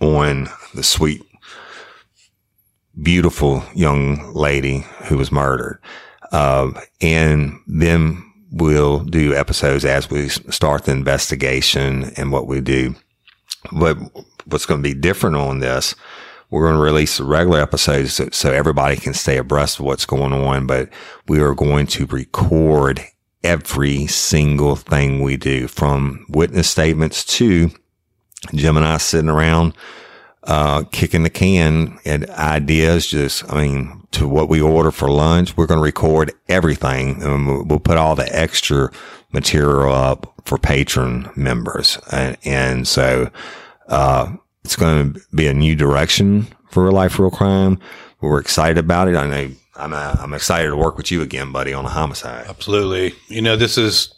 on 0.00 0.48
the 0.74 0.82
sweet, 0.82 1.22
beautiful 3.02 3.62
young 3.74 4.34
lady 4.34 4.86
who 5.04 5.16
was 5.16 5.30
murdered. 5.30 5.78
Uh, 6.32 6.72
and 7.00 7.60
then 7.66 8.25
we'll 8.56 9.00
do 9.00 9.34
episodes 9.34 9.84
as 9.84 10.10
we 10.10 10.28
start 10.28 10.84
the 10.84 10.92
investigation 10.92 12.12
and 12.16 12.32
what 12.32 12.46
we 12.46 12.60
do. 12.60 12.94
But 13.72 13.98
what's 14.46 14.66
going 14.66 14.82
to 14.82 14.88
be 14.88 14.94
different 14.94 15.36
on 15.36 15.58
this, 15.58 15.94
we're 16.50 16.66
going 16.66 16.76
to 16.76 16.82
release 16.82 17.18
the 17.18 17.24
regular 17.24 17.60
episodes 17.60 18.14
so, 18.14 18.28
so, 18.30 18.52
everybody 18.52 18.96
can 18.96 19.14
stay 19.14 19.36
abreast 19.36 19.80
of 19.80 19.84
what's 19.84 20.06
going 20.06 20.32
on, 20.32 20.66
but 20.66 20.88
we 21.26 21.40
are 21.40 21.54
going 21.54 21.86
to 21.88 22.06
record 22.06 23.00
every 23.42 24.06
single 24.06 24.76
thing 24.76 25.22
we 25.22 25.36
do 25.36 25.68
from 25.68 26.24
witness 26.28 26.70
statements 26.70 27.24
to 27.24 27.70
Jim 28.54 28.76
and 28.76 28.86
I 28.86 28.98
sitting 28.98 29.28
around 29.28 29.74
uh, 30.46 30.84
kicking 30.84 31.22
the 31.22 31.30
can 31.30 31.98
and 32.04 32.28
ideas. 32.30 33.06
Just, 33.06 33.50
I 33.52 33.66
mean, 33.66 34.06
to 34.12 34.26
what 34.26 34.48
we 34.48 34.60
order 34.60 34.90
for 34.90 35.10
lunch, 35.10 35.56
we're 35.56 35.66
going 35.66 35.78
to 35.78 35.84
record 35.84 36.32
everything 36.48 37.22
and 37.22 37.68
we'll 37.68 37.80
put 37.80 37.96
all 37.96 38.14
the 38.14 38.34
extra 38.34 38.90
material 39.32 39.92
up 39.92 40.32
for 40.44 40.58
Patreon 40.58 41.36
members. 41.36 41.98
And, 42.12 42.36
and 42.44 42.88
so, 42.88 43.30
uh, 43.88 44.34
it's 44.64 44.76
going 44.76 45.12
to 45.12 45.20
be 45.34 45.46
a 45.46 45.54
new 45.54 45.76
direction 45.76 46.48
for 46.70 46.84
real 46.84 46.92
life, 46.92 47.18
real 47.18 47.30
crime, 47.30 47.78
we're 48.20 48.40
excited 48.40 48.78
about 48.78 49.08
it. 49.08 49.16
I 49.16 49.26
know 49.26 49.54
I'm, 49.76 49.92
uh, 49.92 50.16
I'm 50.18 50.34
excited 50.34 50.68
to 50.68 50.76
work 50.76 50.96
with 50.96 51.10
you 51.10 51.22
again, 51.22 51.52
buddy, 51.52 51.72
on 51.72 51.84
a 51.84 51.88
homicide. 51.88 52.46
Absolutely. 52.48 53.14
You 53.28 53.42
know, 53.42 53.56
this 53.56 53.78
is, 53.78 54.14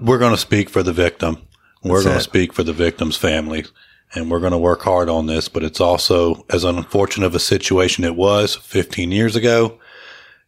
we're 0.00 0.18
going 0.18 0.32
to 0.32 0.38
speak 0.38 0.70
for 0.70 0.82
the 0.82 0.92
victim. 0.92 1.38
We're 1.82 2.02
going 2.02 2.16
to 2.16 2.22
speak 2.22 2.52
for 2.52 2.62
the 2.62 2.72
victim's 2.72 3.16
family 3.16 3.64
and 4.14 4.30
we're 4.30 4.40
going 4.40 4.52
to 4.52 4.58
work 4.58 4.82
hard 4.82 5.08
on 5.08 5.26
this, 5.26 5.48
but 5.48 5.62
it's 5.62 5.80
also 5.80 6.44
as 6.50 6.64
unfortunate 6.64 7.26
of 7.26 7.34
a 7.34 7.40
situation 7.40 8.04
it 8.04 8.16
was 8.16 8.56
15 8.56 9.12
years 9.12 9.36
ago. 9.36 9.78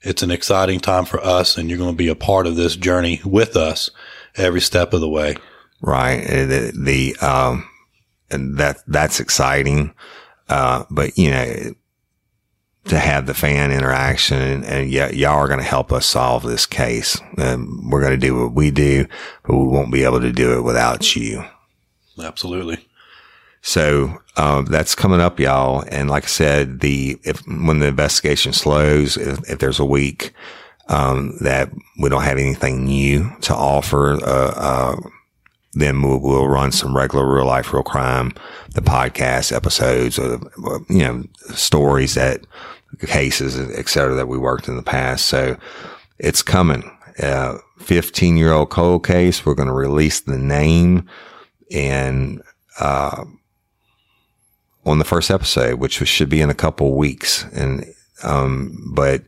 It's 0.03 0.23
an 0.23 0.31
exciting 0.31 0.81
time 0.81 1.05
for 1.05 1.21
us 1.21 1.59
and 1.59 1.69
you're 1.69 1.79
going 1.79 1.93
to 1.93 1.97
be 1.97 2.09
a 2.09 2.15
part 2.15 2.47
of 2.47 2.57
this 2.57 2.77
journey 2.77 3.21
with 3.25 3.57
us 3.57 3.91
every 4.37 4.61
step 4.61 4.93
of 4.93 5.01
the 5.01 5.09
way. 5.09 5.37
Right. 5.83 6.25
And 6.27 6.51
The, 6.51 6.73
the, 6.85 7.17
um, 7.27 7.69
and 8.31 8.57
that, 8.59 8.79
that's 8.87 9.21
exciting. 9.21 9.95
Uh, 10.49 10.85
but 10.91 11.17
you 11.19 11.31
know, 11.31 11.75
to 12.87 12.99
have 12.99 13.27
the 13.27 13.35
fan 13.35 13.71
interaction 13.71 14.41
and, 14.41 14.65
and 14.65 14.93
y- 14.93 15.11
y'all 15.11 15.37
are 15.37 15.49
going 15.49 15.61
to 15.61 15.65
help 15.65 15.93
us 15.93 16.07
solve 16.07 16.43
this 16.43 16.67
case. 16.67 17.21
Um, 17.37 17.89
we're 17.91 18.01
going 18.01 18.19
to 18.19 18.27
do 18.27 18.43
what 18.43 18.55
we 18.55 18.71
do, 18.71 19.07
but 19.45 19.57
we 19.57 19.67
won't 19.67 19.93
be 19.93 20.05
able 20.05 20.21
to 20.21 20.33
do 20.33 20.59
it 20.59 20.63
without 20.63 21.15
you. 21.15 21.45
Absolutely. 22.19 22.87
So, 23.63 24.21
um, 24.37 24.65
that's 24.67 24.95
coming 24.95 25.21
up, 25.21 25.39
y'all. 25.39 25.85
And 25.89 26.09
like 26.09 26.25
I 26.25 26.29
said, 26.29 26.81
the, 26.81 27.19
if, 27.25 27.47
when 27.47 27.81
the 27.81 27.89
investigation 27.89 28.53
slows, 28.53 29.17
if, 29.17 29.39
if 29.51 29.59
there's 29.59 29.81
a 29.81 29.85
week, 29.85 30.33
um, 30.89 31.37
that 31.41 31.71
we 32.01 32.09
don't 32.09 32.23
have 32.23 32.39
anything 32.39 32.85
new 32.85 33.31
to 33.43 33.55
offer, 33.55 34.15
uh, 34.25 34.53
uh, 34.57 34.97
then 35.75 36.03
we'll, 36.03 36.19
we'll 36.19 36.49
run 36.49 36.73
some 36.73 36.97
regular 36.97 37.33
real 37.33 37.47
life, 37.47 37.73
real 37.73 37.83
crime, 37.83 38.33
the 38.75 38.81
podcast 38.81 39.55
episodes 39.55 40.19
of, 40.19 40.43
you 40.89 40.99
know, 40.99 41.25
stories 41.55 42.15
that 42.15 42.45
cases, 43.07 43.59
et 43.59 43.89
cetera, 43.89 44.15
that 44.15 44.27
we 44.27 44.37
worked 44.37 44.69
in 44.69 44.77
the 44.77 44.83
past. 44.83 45.27
So 45.27 45.57
it's 46.19 46.43
coming. 46.43 46.91
Uh, 47.23 47.59
15 47.81 48.37
year 48.37 48.53
old 48.53 48.71
cold 48.71 49.07
case. 49.07 49.45
We're 49.45 49.55
going 49.55 49.69
to 49.69 49.75
release 49.75 50.21
the 50.21 50.39
name 50.39 51.09
and, 51.71 52.43
uh, 52.79 53.25
on 54.85 54.99
the 54.99 55.05
first 55.05 55.31
episode, 55.31 55.79
which 55.79 55.95
should 56.07 56.29
be 56.29 56.41
in 56.41 56.51
a 56.51 56.55
couple 56.55 56.97
weeks. 56.97 57.45
And, 57.53 57.85
um, 58.23 58.93
but 58.95 59.23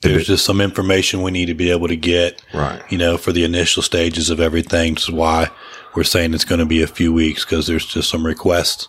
There's 0.00 0.26
just 0.26 0.44
some 0.44 0.60
information 0.60 1.22
we 1.22 1.30
need 1.30 1.46
to 1.46 1.54
be 1.54 1.70
able 1.70 1.88
to 1.88 1.96
get, 1.96 2.42
right. 2.54 2.82
you 2.90 2.98
know, 2.98 3.16
for 3.16 3.32
the 3.32 3.44
initial 3.44 3.82
stages 3.82 4.30
of 4.30 4.40
everything. 4.40 4.94
This 4.94 5.04
is 5.04 5.10
why 5.10 5.48
we're 5.94 6.04
saying 6.04 6.34
it's 6.34 6.44
going 6.44 6.58
to 6.60 6.66
be 6.66 6.82
a 6.82 6.86
few 6.86 7.12
weeks 7.12 7.44
because 7.44 7.66
there's 7.66 7.86
just 7.86 8.10
some 8.10 8.24
requests, 8.26 8.88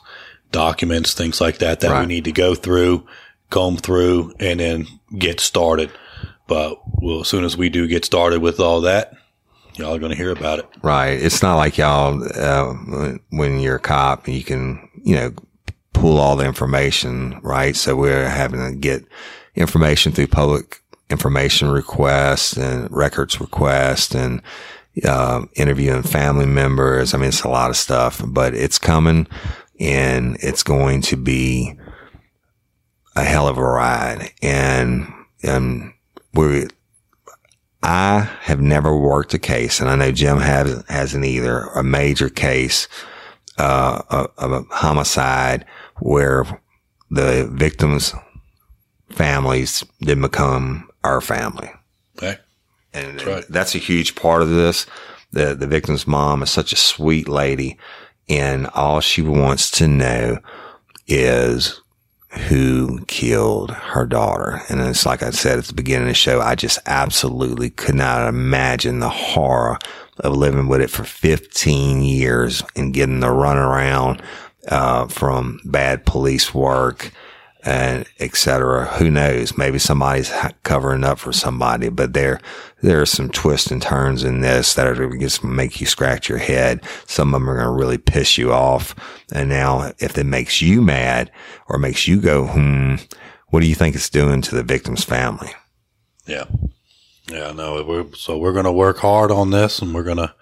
documents, 0.52 1.14
things 1.14 1.42
like 1.42 1.58
that 1.60 1.80
that 1.82 2.00
we 2.00 2.06
need 2.08 2.24
to 2.26 2.32
go 2.32 2.56
through, 2.56 3.06
comb 3.50 3.78
through, 3.78 4.34
and 4.40 4.60
then 4.60 4.88
get 5.18 5.40
started. 5.40 5.92
But 6.48 6.80
well, 7.02 7.22
as 7.22 7.28
soon 7.28 7.44
as 7.44 7.56
we 7.58 7.70
do 7.70 7.88
get 7.88 8.06
started 8.06 8.42
with 8.42 8.60
all 8.60 8.82
that, 8.82 9.14
y'all 9.76 9.96
are 9.96 10.00
going 10.00 10.12
to 10.12 10.18
hear 10.18 10.32
about 10.32 10.60
it. 10.60 10.66
Right. 10.82 11.12
It's 11.22 11.42
not 11.42 11.56
like 11.56 11.78
y'all, 11.78 12.24
uh, 12.24 12.74
when- 12.74 13.20
when 13.30 13.60
you're 13.60 13.78
a 13.78 13.80
cop, 13.80 14.28
you 14.28 14.44
can, 14.44 14.83
you 15.04 15.16
know, 15.16 15.34
pull 15.94 16.18
all 16.18 16.36
the 16.36 16.46
information, 16.46 17.40
right? 17.44 17.76
So 17.76 17.96
we're 17.96 18.28
having 18.28 18.60
to 18.60 18.76
get 18.76 19.06
information 19.56 20.12
through 20.12 20.28
public 20.28 20.82
information 21.10 21.70
requests 21.70 22.58
and 22.58 22.92
records 22.92 23.40
requests 23.40 24.16
and, 24.16 24.42
uh, 25.06 25.46
interviewing 25.56 26.04
family 26.04 26.46
members. 26.46 27.14
I 27.14 27.18
mean, 27.18 27.30
it's 27.30 27.44
a 27.44 27.50
lot 27.50 27.70
of 27.70 27.78
stuff, 27.78 28.22
but 28.26 28.56
it's 28.56 28.80
coming 28.80 29.28
and 29.80 30.38
it's 30.40 30.64
going 30.64 31.02
to 31.02 31.18
be 31.18 31.78
a 33.16 33.24
hell 33.24 33.48
of 33.48 33.58
a 33.58 33.64
ride. 33.64 34.32
And, 34.42 35.12
um, 35.48 35.94
we, 36.34 36.68
I 37.84 38.30
have 38.42 38.62
never 38.62 38.98
worked 38.98 39.34
a 39.34 39.40
case, 39.40 39.80
and 39.82 39.90
I 39.90 39.96
know 39.96 40.12
Jim 40.12 40.40
has, 40.40 40.84
hasn't 40.88 41.26
either, 41.26 41.64
a 41.76 41.84
major 41.84 42.30
case, 42.30 42.88
uh, 43.58 44.02
of, 44.10 44.32
of 44.38 44.52
a 44.52 44.62
homicide 44.74 45.66
where 46.00 46.46
the 47.10 47.50
victims' 47.52 48.14
families 49.10 49.84
didn't 50.02 50.24
become 50.24 50.90
our 51.04 51.22
family. 51.22 51.70
Okay. 52.18 52.38
And 52.94 53.20
That's 53.20 53.26
right. 53.26 53.46
that's 53.50 53.76
a 53.76 53.80
huge 53.80 54.16
part 54.16 54.42
of 54.42 54.50
this. 54.50 54.86
The, 55.32 55.56
the 55.56 55.68
victim's 55.68 56.06
mom 56.06 56.44
is 56.44 56.52
such 56.52 56.74
a 56.74 56.78
sweet 56.78 57.28
lady 57.28 57.78
and 58.30 58.68
all 58.68 59.00
she 59.02 59.22
wants 59.22 59.70
to 59.72 59.88
know 59.88 60.40
is 61.08 61.82
who 62.48 63.04
killed 63.06 63.72
her 63.72 64.06
daughter. 64.06 64.62
And 64.70 64.80
it's 64.82 65.06
like 65.06 65.22
I 65.22 65.32
said 65.32 65.60
at 65.60 65.66
the 65.66 65.74
beginning 65.74 66.08
of 66.08 66.12
the 66.12 66.16
show, 66.16 66.42
I 66.42 66.56
just 66.56 66.80
absolutely 66.86 67.70
could 67.70 67.96
not 67.96 68.28
imagine 68.28 69.00
the 69.00 69.10
horror 69.10 69.78
of 70.20 70.36
living 70.36 70.68
with 70.68 70.82
it 70.82 70.90
for 70.90 71.04
15 71.04 72.02
years 72.02 72.64
and 72.76 72.94
getting 72.94 73.20
the 73.20 73.28
runaround, 73.28 74.22
uh, 74.68 75.08
from 75.08 75.60
bad 75.66 76.06
police 76.06 76.54
work 76.54 77.12
and 77.66 78.06
et 78.20 78.36
cetera. 78.36 78.86
Who 78.98 79.10
knows? 79.10 79.58
Maybe 79.58 79.80
somebody's 79.80 80.32
covering 80.64 81.04
up 81.04 81.18
for 81.20 81.32
somebody, 81.32 81.90
but 81.90 82.14
there, 82.14 82.42
there 82.82 83.02
are 83.02 83.06
some 83.06 83.30
twists 83.30 83.72
and 83.72 83.82
turns 83.82 84.24
in 84.24 84.42
this 84.42 84.74
that 84.74 84.88
are 84.88 84.96
going 84.96 85.20
to 85.28 85.46
make 85.46 85.80
you 85.80 85.88
scratch 85.88 86.28
your 86.28 86.40
head. 86.40 86.82
Some 87.06 87.34
of 87.34 87.40
them 87.40 87.50
are 87.50 87.56
going 87.56 87.66
to 87.68 87.72
really 87.72 87.98
piss 87.98 88.38
you 88.38 88.52
off. 88.52 88.96
And 89.32 89.50
now 89.50 89.94
if 90.00 90.18
it 90.18 90.26
makes 90.26 90.62
you 90.62 90.82
mad 90.82 91.32
or 91.68 91.78
makes 91.78 92.08
you 92.08 92.20
go, 92.20 92.48
hmm, 92.48 92.96
what 93.48 93.62
do 93.62 93.68
you 93.68 93.76
think 93.76 93.96
it's 93.96 94.10
doing 94.10 94.42
to 94.42 94.56
the 94.56 94.64
victim's 94.64 95.04
family? 95.04 95.52
Yeah. 96.26 96.46
Yeah, 97.30 97.52
no, 97.52 97.84
we're, 97.84 98.14
so 98.16 98.38
we're 98.38 98.54
going 98.54 98.66
to 98.66 98.72
work 98.72 98.98
hard 98.98 99.32
on 99.32 99.52
this 99.52 99.80
and 99.80 99.94
we're 99.94 100.04
going 100.04 100.18
to 100.18 100.34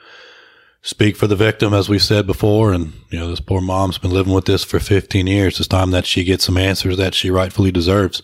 speak 0.81 1.15
for 1.15 1.27
the 1.27 1.35
victim, 1.35 1.73
as 1.73 1.87
we 1.87 1.99
said 1.99 2.25
before. 2.25 2.73
And, 2.73 2.93
you 3.09 3.19
know, 3.19 3.29
this 3.29 3.39
poor 3.39 3.61
mom's 3.61 3.97
been 3.99 4.11
living 4.11 4.33
with 4.33 4.45
this 4.45 4.63
for 4.63 4.79
15 4.79 5.27
years. 5.27 5.59
It's 5.59 5.67
time 5.67 5.91
that 5.91 6.05
she 6.05 6.23
gets 6.23 6.45
some 6.45 6.57
answers 6.57 6.97
that 6.97 7.13
she 7.13 7.29
rightfully 7.29 7.71
deserves 7.71 8.23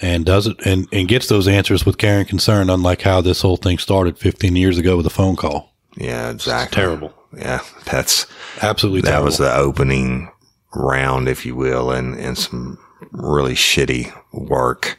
and 0.00 0.24
does 0.24 0.46
it 0.46 0.56
and, 0.64 0.86
and 0.92 1.08
gets 1.08 1.26
those 1.26 1.48
answers 1.48 1.84
with 1.84 1.98
care 1.98 2.20
and 2.20 2.28
concern, 2.28 2.70
unlike 2.70 3.02
how 3.02 3.20
this 3.20 3.42
whole 3.42 3.56
thing 3.56 3.78
started 3.78 4.16
15 4.16 4.54
years 4.54 4.78
ago 4.78 4.96
with 4.96 5.06
a 5.06 5.10
phone 5.10 5.34
call. 5.34 5.74
Yeah, 5.96 6.30
exactly. 6.30 6.76
terrible. 6.76 7.12
Yeah, 7.36 7.62
that's, 7.84 8.26
Absolutely 8.62 9.00
that 9.02 9.10
terrible. 9.10 9.24
was 9.26 9.38
the 9.38 9.54
opening 9.54 10.30
round, 10.74 11.28
if 11.28 11.44
you 11.44 11.56
will, 11.56 11.90
and, 11.90 12.16
and 12.16 12.38
some 12.38 12.78
really 13.10 13.54
shitty 13.54 14.12
work 14.32 14.98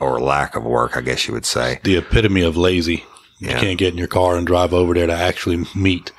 or 0.00 0.20
lack 0.20 0.56
of 0.56 0.64
work, 0.64 0.96
I 0.96 1.00
guess 1.02 1.26
you 1.28 1.34
would 1.34 1.46
say. 1.46 1.80
the 1.84 1.96
epitome 1.96 2.42
of 2.42 2.56
lazy. 2.56 3.04
You 3.38 3.48
can't 3.48 3.78
get 3.78 3.92
in 3.92 3.98
your 3.98 4.06
car 4.08 4.36
and 4.36 4.46
drive 4.46 4.74
over 4.74 4.92
there 4.92 5.06
to 5.06 5.12
actually 5.14 5.64
meet 5.74 6.12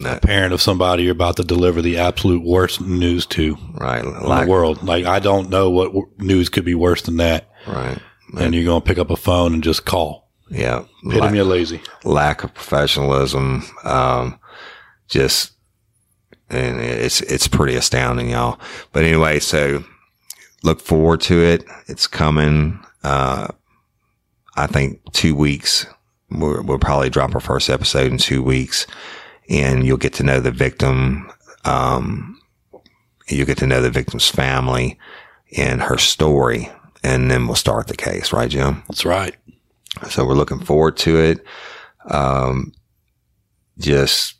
No. 0.00 0.14
a 0.14 0.20
parent 0.20 0.54
of 0.54 0.62
somebody 0.62 1.02
you're 1.02 1.12
about 1.12 1.36
to 1.36 1.44
deliver 1.44 1.82
the 1.82 1.98
absolute 1.98 2.42
worst 2.42 2.80
news 2.80 3.26
to 3.26 3.58
Right. 3.74 4.02
in 4.04 4.18
Lack, 4.22 4.44
the 4.46 4.50
world. 4.50 4.82
Like, 4.82 5.04
I 5.04 5.18
don't 5.18 5.50
know 5.50 5.68
what 5.68 5.88
w- 5.88 6.08
news 6.18 6.48
could 6.48 6.64
be 6.64 6.74
worse 6.74 7.02
than 7.02 7.16
that. 7.18 7.50
right. 7.66 7.98
And 8.38 8.54
you're 8.54 8.64
going 8.64 8.80
to 8.80 8.86
pick 8.86 8.98
up 8.98 9.10
a 9.10 9.16
phone 9.16 9.52
and 9.54 9.62
just 9.62 9.84
call. 9.84 10.28
Yeah. 10.50 10.84
Epitome 11.04 11.38
of 11.38 11.46
lazy. 11.48 11.80
lack 12.02 12.42
of 12.44 12.52
professionalism. 12.54 13.62
Um, 13.84 14.38
just, 15.08 15.52
and 16.50 16.80
it's, 16.80 17.20
it's 17.22 17.46
pretty 17.46 17.74
astounding, 17.76 18.30
y'all. 18.30 18.58
But 18.92 19.04
anyway, 19.04 19.38
so 19.38 19.84
look 20.62 20.80
forward 20.80 21.20
to 21.22 21.42
it. 21.44 21.64
It's 21.88 22.06
coming. 22.06 22.80
Uh, 23.04 23.48
I 24.56 24.66
think 24.66 25.00
two 25.12 25.34
weeks. 25.34 25.86
We'll, 26.30 26.62
we'll 26.64 26.78
probably 26.78 27.10
drop 27.10 27.34
our 27.34 27.40
first 27.40 27.70
episode 27.70 28.10
in 28.10 28.18
two 28.18 28.42
weeks 28.42 28.86
and 29.48 29.86
you'll 29.86 29.98
get 29.98 30.14
to 30.14 30.22
know 30.24 30.40
the 30.40 30.50
victim. 30.50 31.30
Um, 31.64 32.40
you'll 33.28 33.46
get 33.46 33.58
to 33.58 33.66
know 33.66 33.80
the 33.80 33.90
victim's 33.90 34.28
family 34.28 34.98
and 35.56 35.82
her 35.82 35.98
story. 35.98 36.70
And 37.02 37.30
then 37.30 37.46
we'll 37.46 37.56
start 37.56 37.86
the 37.86 37.96
case, 37.96 38.32
right, 38.32 38.48
Jim? 38.48 38.82
That's 38.88 39.04
right. 39.04 39.36
So 40.08 40.24
we're 40.24 40.34
looking 40.34 40.60
forward 40.60 40.96
to 40.98 41.18
it. 41.18 41.44
Um, 42.10 42.72
just 43.78 44.34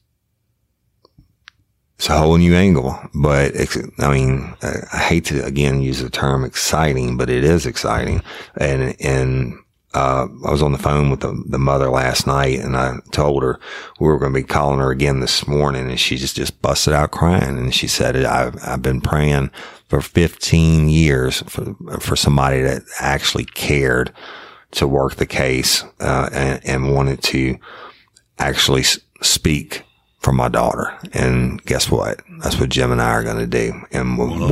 it's 2.04 2.10
a 2.10 2.18
whole 2.18 2.36
new 2.36 2.54
angle, 2.54 2.98
but 3.14 3.54
I 3.98 4.12
mean, 4.12 4.54
I 4.60 4.74
I 4.92 4.98
hate 4.98 5.24
to 5.26 5.42
again 5.42 5.80
use 5.80 6.02
the 6.02 6.10
term 6.10 6.44
exciting, 6.44 7.16
but 7.16 7.30
it 7.30 7.44
is 7.44 7.64
exciting. 7.64 8.20
And, 8.58 8.94
and, 9.00 9.54
uh, 9.94 10.26
I 10.44 10.50
was 10.50 10.60
on 10.60 10.72
the 10.72 10.78
phone 10.78 11.08
with 11.08 11.20
the, 11.20 11.42
the 11.46 11.58
mother 11.58 11.88
last 11.88 12.26
night 12.26 12.58
and 12.58 12.76
I 12.76 12.96
told 13.12 13.42
her 13.42 13.58
we 14.00 14.08
were 14.08 14.18
going 14.18 14.34
to 14.34 14.38
be 14.38 14.46
calling 14.46 14.80
her 14.80 14.90
again 14.90 15.20
this 15.20 15.46
morning 15.46 15.88
and 15.88 15.98
she 15.98 16.16
just, 16.16 16.36
just 16.36 16.60
busted 16.60 16.92
out 16.92 17.12
crying. 17.12 17.56
And 17.56 17.74
she 17.74 17.86
said, 17.86 18.16
I've, 18.16 18.56
I've 18.62 18.82
been 18.82 19.00
praying 19.00 19.50
for 19.88 20.02
15 20.02 20.90
years 20.90 21.40
for, 21.42 21.74
for 22.00 22.16
somebody 22.16 22.60
that 22.60 22.82
actually 23.00 23.46
cared 23.46 24.12
to 24.72 24.86
work 24.86 25.14
the 25.14 25.26
case, 25.26 25.84
uh, 26.00 26.28
and, 26.32 26.60
and 26.66 26.94
wanted 26.94 27.22
to 27.22 27.56
actually 28.38 28.82
speak 29.22 29.83
for 30.24 30.32
my 30.32 30.48
daughter. 30.48 30.92
And 31.12 31.62
guess 31.66 31.90
what? 31.90 32.20
That's 32.40 32.58
what 32.58 32.70
Jim 32.70 32.90
and 32.90 33.00
I 33.02 33.10
are 33.10 33.22
going 33.22 33.38
to 33.38 33.46
do. 33.46 33.72
And 33.92 34.18
we'll, 34.18 34.48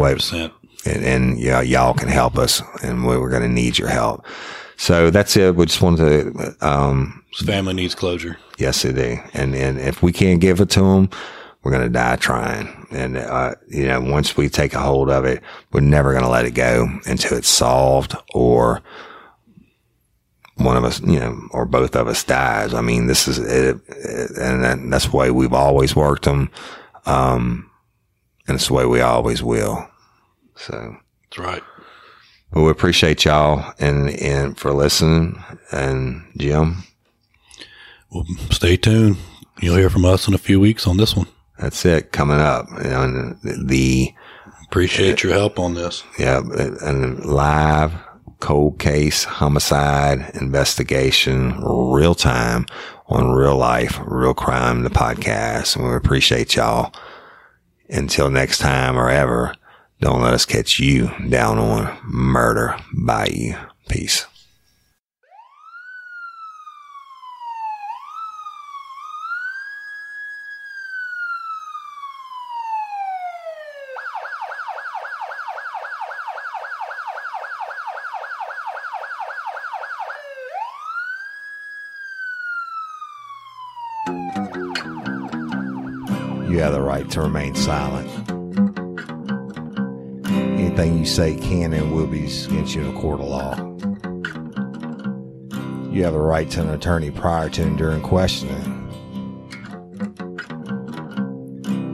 and, 0.87 1.03
and 1.05 1.41
yeah, 1.41 1.63
y'all 1.63 1.95
can 1.95 2.09
help 2.09 2.37
us, 2.39 2.61
and 2.83 3.07
we- 3.07 3.17
we're 3.19 3.31
going 3.31 3.43
to 3.43 3.49
need 3.49 3.79
your 3.79 3.89
help. 3.89 4.25
So 4.77 5.11
that's 5.11 5.37
it. 5.37 5.55
We 5.57 5.67
just 5.67 5.81
wanted 5.81 6.35
to, 6.35 6.67
um, 6.67 7.23
family 7.47 7.73
needs 7.75 7.95
closure. 7.95 8.37
yes, 8.59 8.83
they 8.83 8.93
do, 8.93 9.19
and 9.33 9.55
and 9.55 9.79
if 9.79 10.03
we 10.03 10.13
can't 10.13 10.41
give 10.41 10.61
it 10.61 10.71
to 10.71 10.81
them, 10.81 11.09
we're 11.63 11.71
going 11.71 11.85
to 11.85 11.89
die 11.89 12.17
trying. 12.17 12.87
And 12.91 13.17
uh, 13.17 13.55
you 13.69 13.87
know, 13.87 14.01
once 14.01 14.37
we 14.37 14.49
take 14.49 14.75
a 14.75 14.81
hold 14.81 15.09
of 15.09 15.25
it, 15.25 15.41
we're 15.73 15.81
never 15.81 16.11
going 16.13 16.25
to 16.25 16.29
let 16.31 16.45
it 16.47 16.51
go 16.55 16.89
until 17.07 17.39
it's 17.39 17.49
solved 17.49 18.15
or 18.35 18.83
one 20.57 20.77
of 20.77 20.85
us, 20.85 21.01
you 21.01 21.19
know, 21.19 21.41
or 21.51 21.65
both 21.65 21.97
of 21.97 22.09
us 22.09 22.23
dies. 22.25 22.75
I 22.75 22.81
mean, 22.83 23.07
this 23.07 23.27
is 23.29 23.39
it, 23.39 23.81
it- 23.89 24.37
and 24.39 24.65
that, 24.65 24.79
that's 24.91 25.07
the 25.09 25.17
way 25.17 25.31
we've 25.31 25.53
always 25.53 25.97
worked 25.97 26.25
them, 26.25 26.51
um, 27.07 27.71
and 28.47 28.55
it's 28.57 28.69
the 28.69 28.75
way 28.75 28.87
we 28.87 29.01
always 29.01 29.43
will. 29.43 29.89
So. 30.57 30.97
That's 31.25 31.39
right. 31.39 31.63
Well, 32.53 32.67
we 32.67 32.71
appreciate 32.71 33.25
y'all 33.25 33.73
and, 33.79 34.11
and 34.11 34.59
for 34.59 34.73
listening. 34.75 35.43
And 35.73 36.23
Jim, 36.37 36.83
Well, 38.11 38.27
stay 38.51 38.77
tuned. 38.77 39.17
You'll 39.63 39.77
hear 39.79 39.89
from 39.89 40.05
us 40.05 40.29
in 40.29 40.35
a 40.35 40.39
few 40.39 40.61
weeks 40.61 40.87
on 40.87 40.99
this 40.99 41.17
one. 41.17 41.29
that's 41.59 41.85
it 41.87 42.13
coming 42.13 42.39
up. 42.41 42.67
And 42.79 43.39
the, 43.43 44.13
Appreciate 44.67 45.23
your 45.23 45.33
help 45.33 45.59
on 45.59 45.73
this. 45.75 46.05
yeah, 46.19 46.41
and 46.41 47.25
live 47.25 47.93
cold 48.43 48.81
case 48.81 49.23
homicide 49.23 50.33
investigation, 50.35 51.55
real 51.63 52.15
time 52.15 52.67
on 53.07 53.31
real 53.31 53.57
life, 53.57 54.01
real 54.05 54.35
crime, 54.35 54.83
the 54.83 54.91
podcast. 54.91 55.77
And 55.77 55.89
we 55.89 55.95
appreciate 55.95 56.57
y'all. 56.57 56.93
Until 57.89 58.31
next 58.31 58.59
time 58.59 58.99
or 58.99 59.11
ever, 59.11 59.55
don't 60.01 60.23
let 60.23 60.35
us 60.35 60.45
catch 60.45 60.81
you 60.81 61.13
down 61.29 61.59
on 61.59 61.97
murder 62.03 62.77
by 62.93 63.27
you. 63.27 63.57
Peace. 63.89 64.27
You 86.53 86.59
have 86.59 86.75
the 86.75 86.83
right 86.83 87.11
to 87.13 87.23
remain 87.23 87.55
silent. 87.55 88.11
Anything 90.29 90.99
you 90.99 91.07
say 91.07 91.35
can 91.35 91.73
and 91.73 91.95
will 91.95 92.07
be 92.07 92.27
against 92.27 92.75
you 92.75 92.83
in 92.83 92.95
a 92.95 93.01
court 93.01 93.21
of 93.21 93.27
law. 93.27 93.57
You 95.91 96.05
have 96.05 96.13
the 96.13 96.21
right 96.21 96.51
to 96.51 96.61
an 96.61 96.69
attorney 96.69 97.11
prior 97.11 97.49
to 97.49 97.63
and 97.63 97.79
during 97.79 98.03
questioning. 98.03 98.91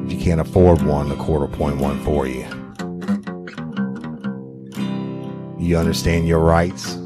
If 0.06 0.12
you 0.12 0.18
can't 0.18 0.40
afford 0.40 0.82
one, 0.82 1.08
the 1.08 1.14
court 1.14 1.42
will 1.42 1.54
appoint 1.54 1.76
one 1.76 2.02
for 2.02 2.26
you. 2.26 2.44
You 5.56 5.78
understand 5.78 6.26
your 6.26 6.40
rights? 6.40 6.98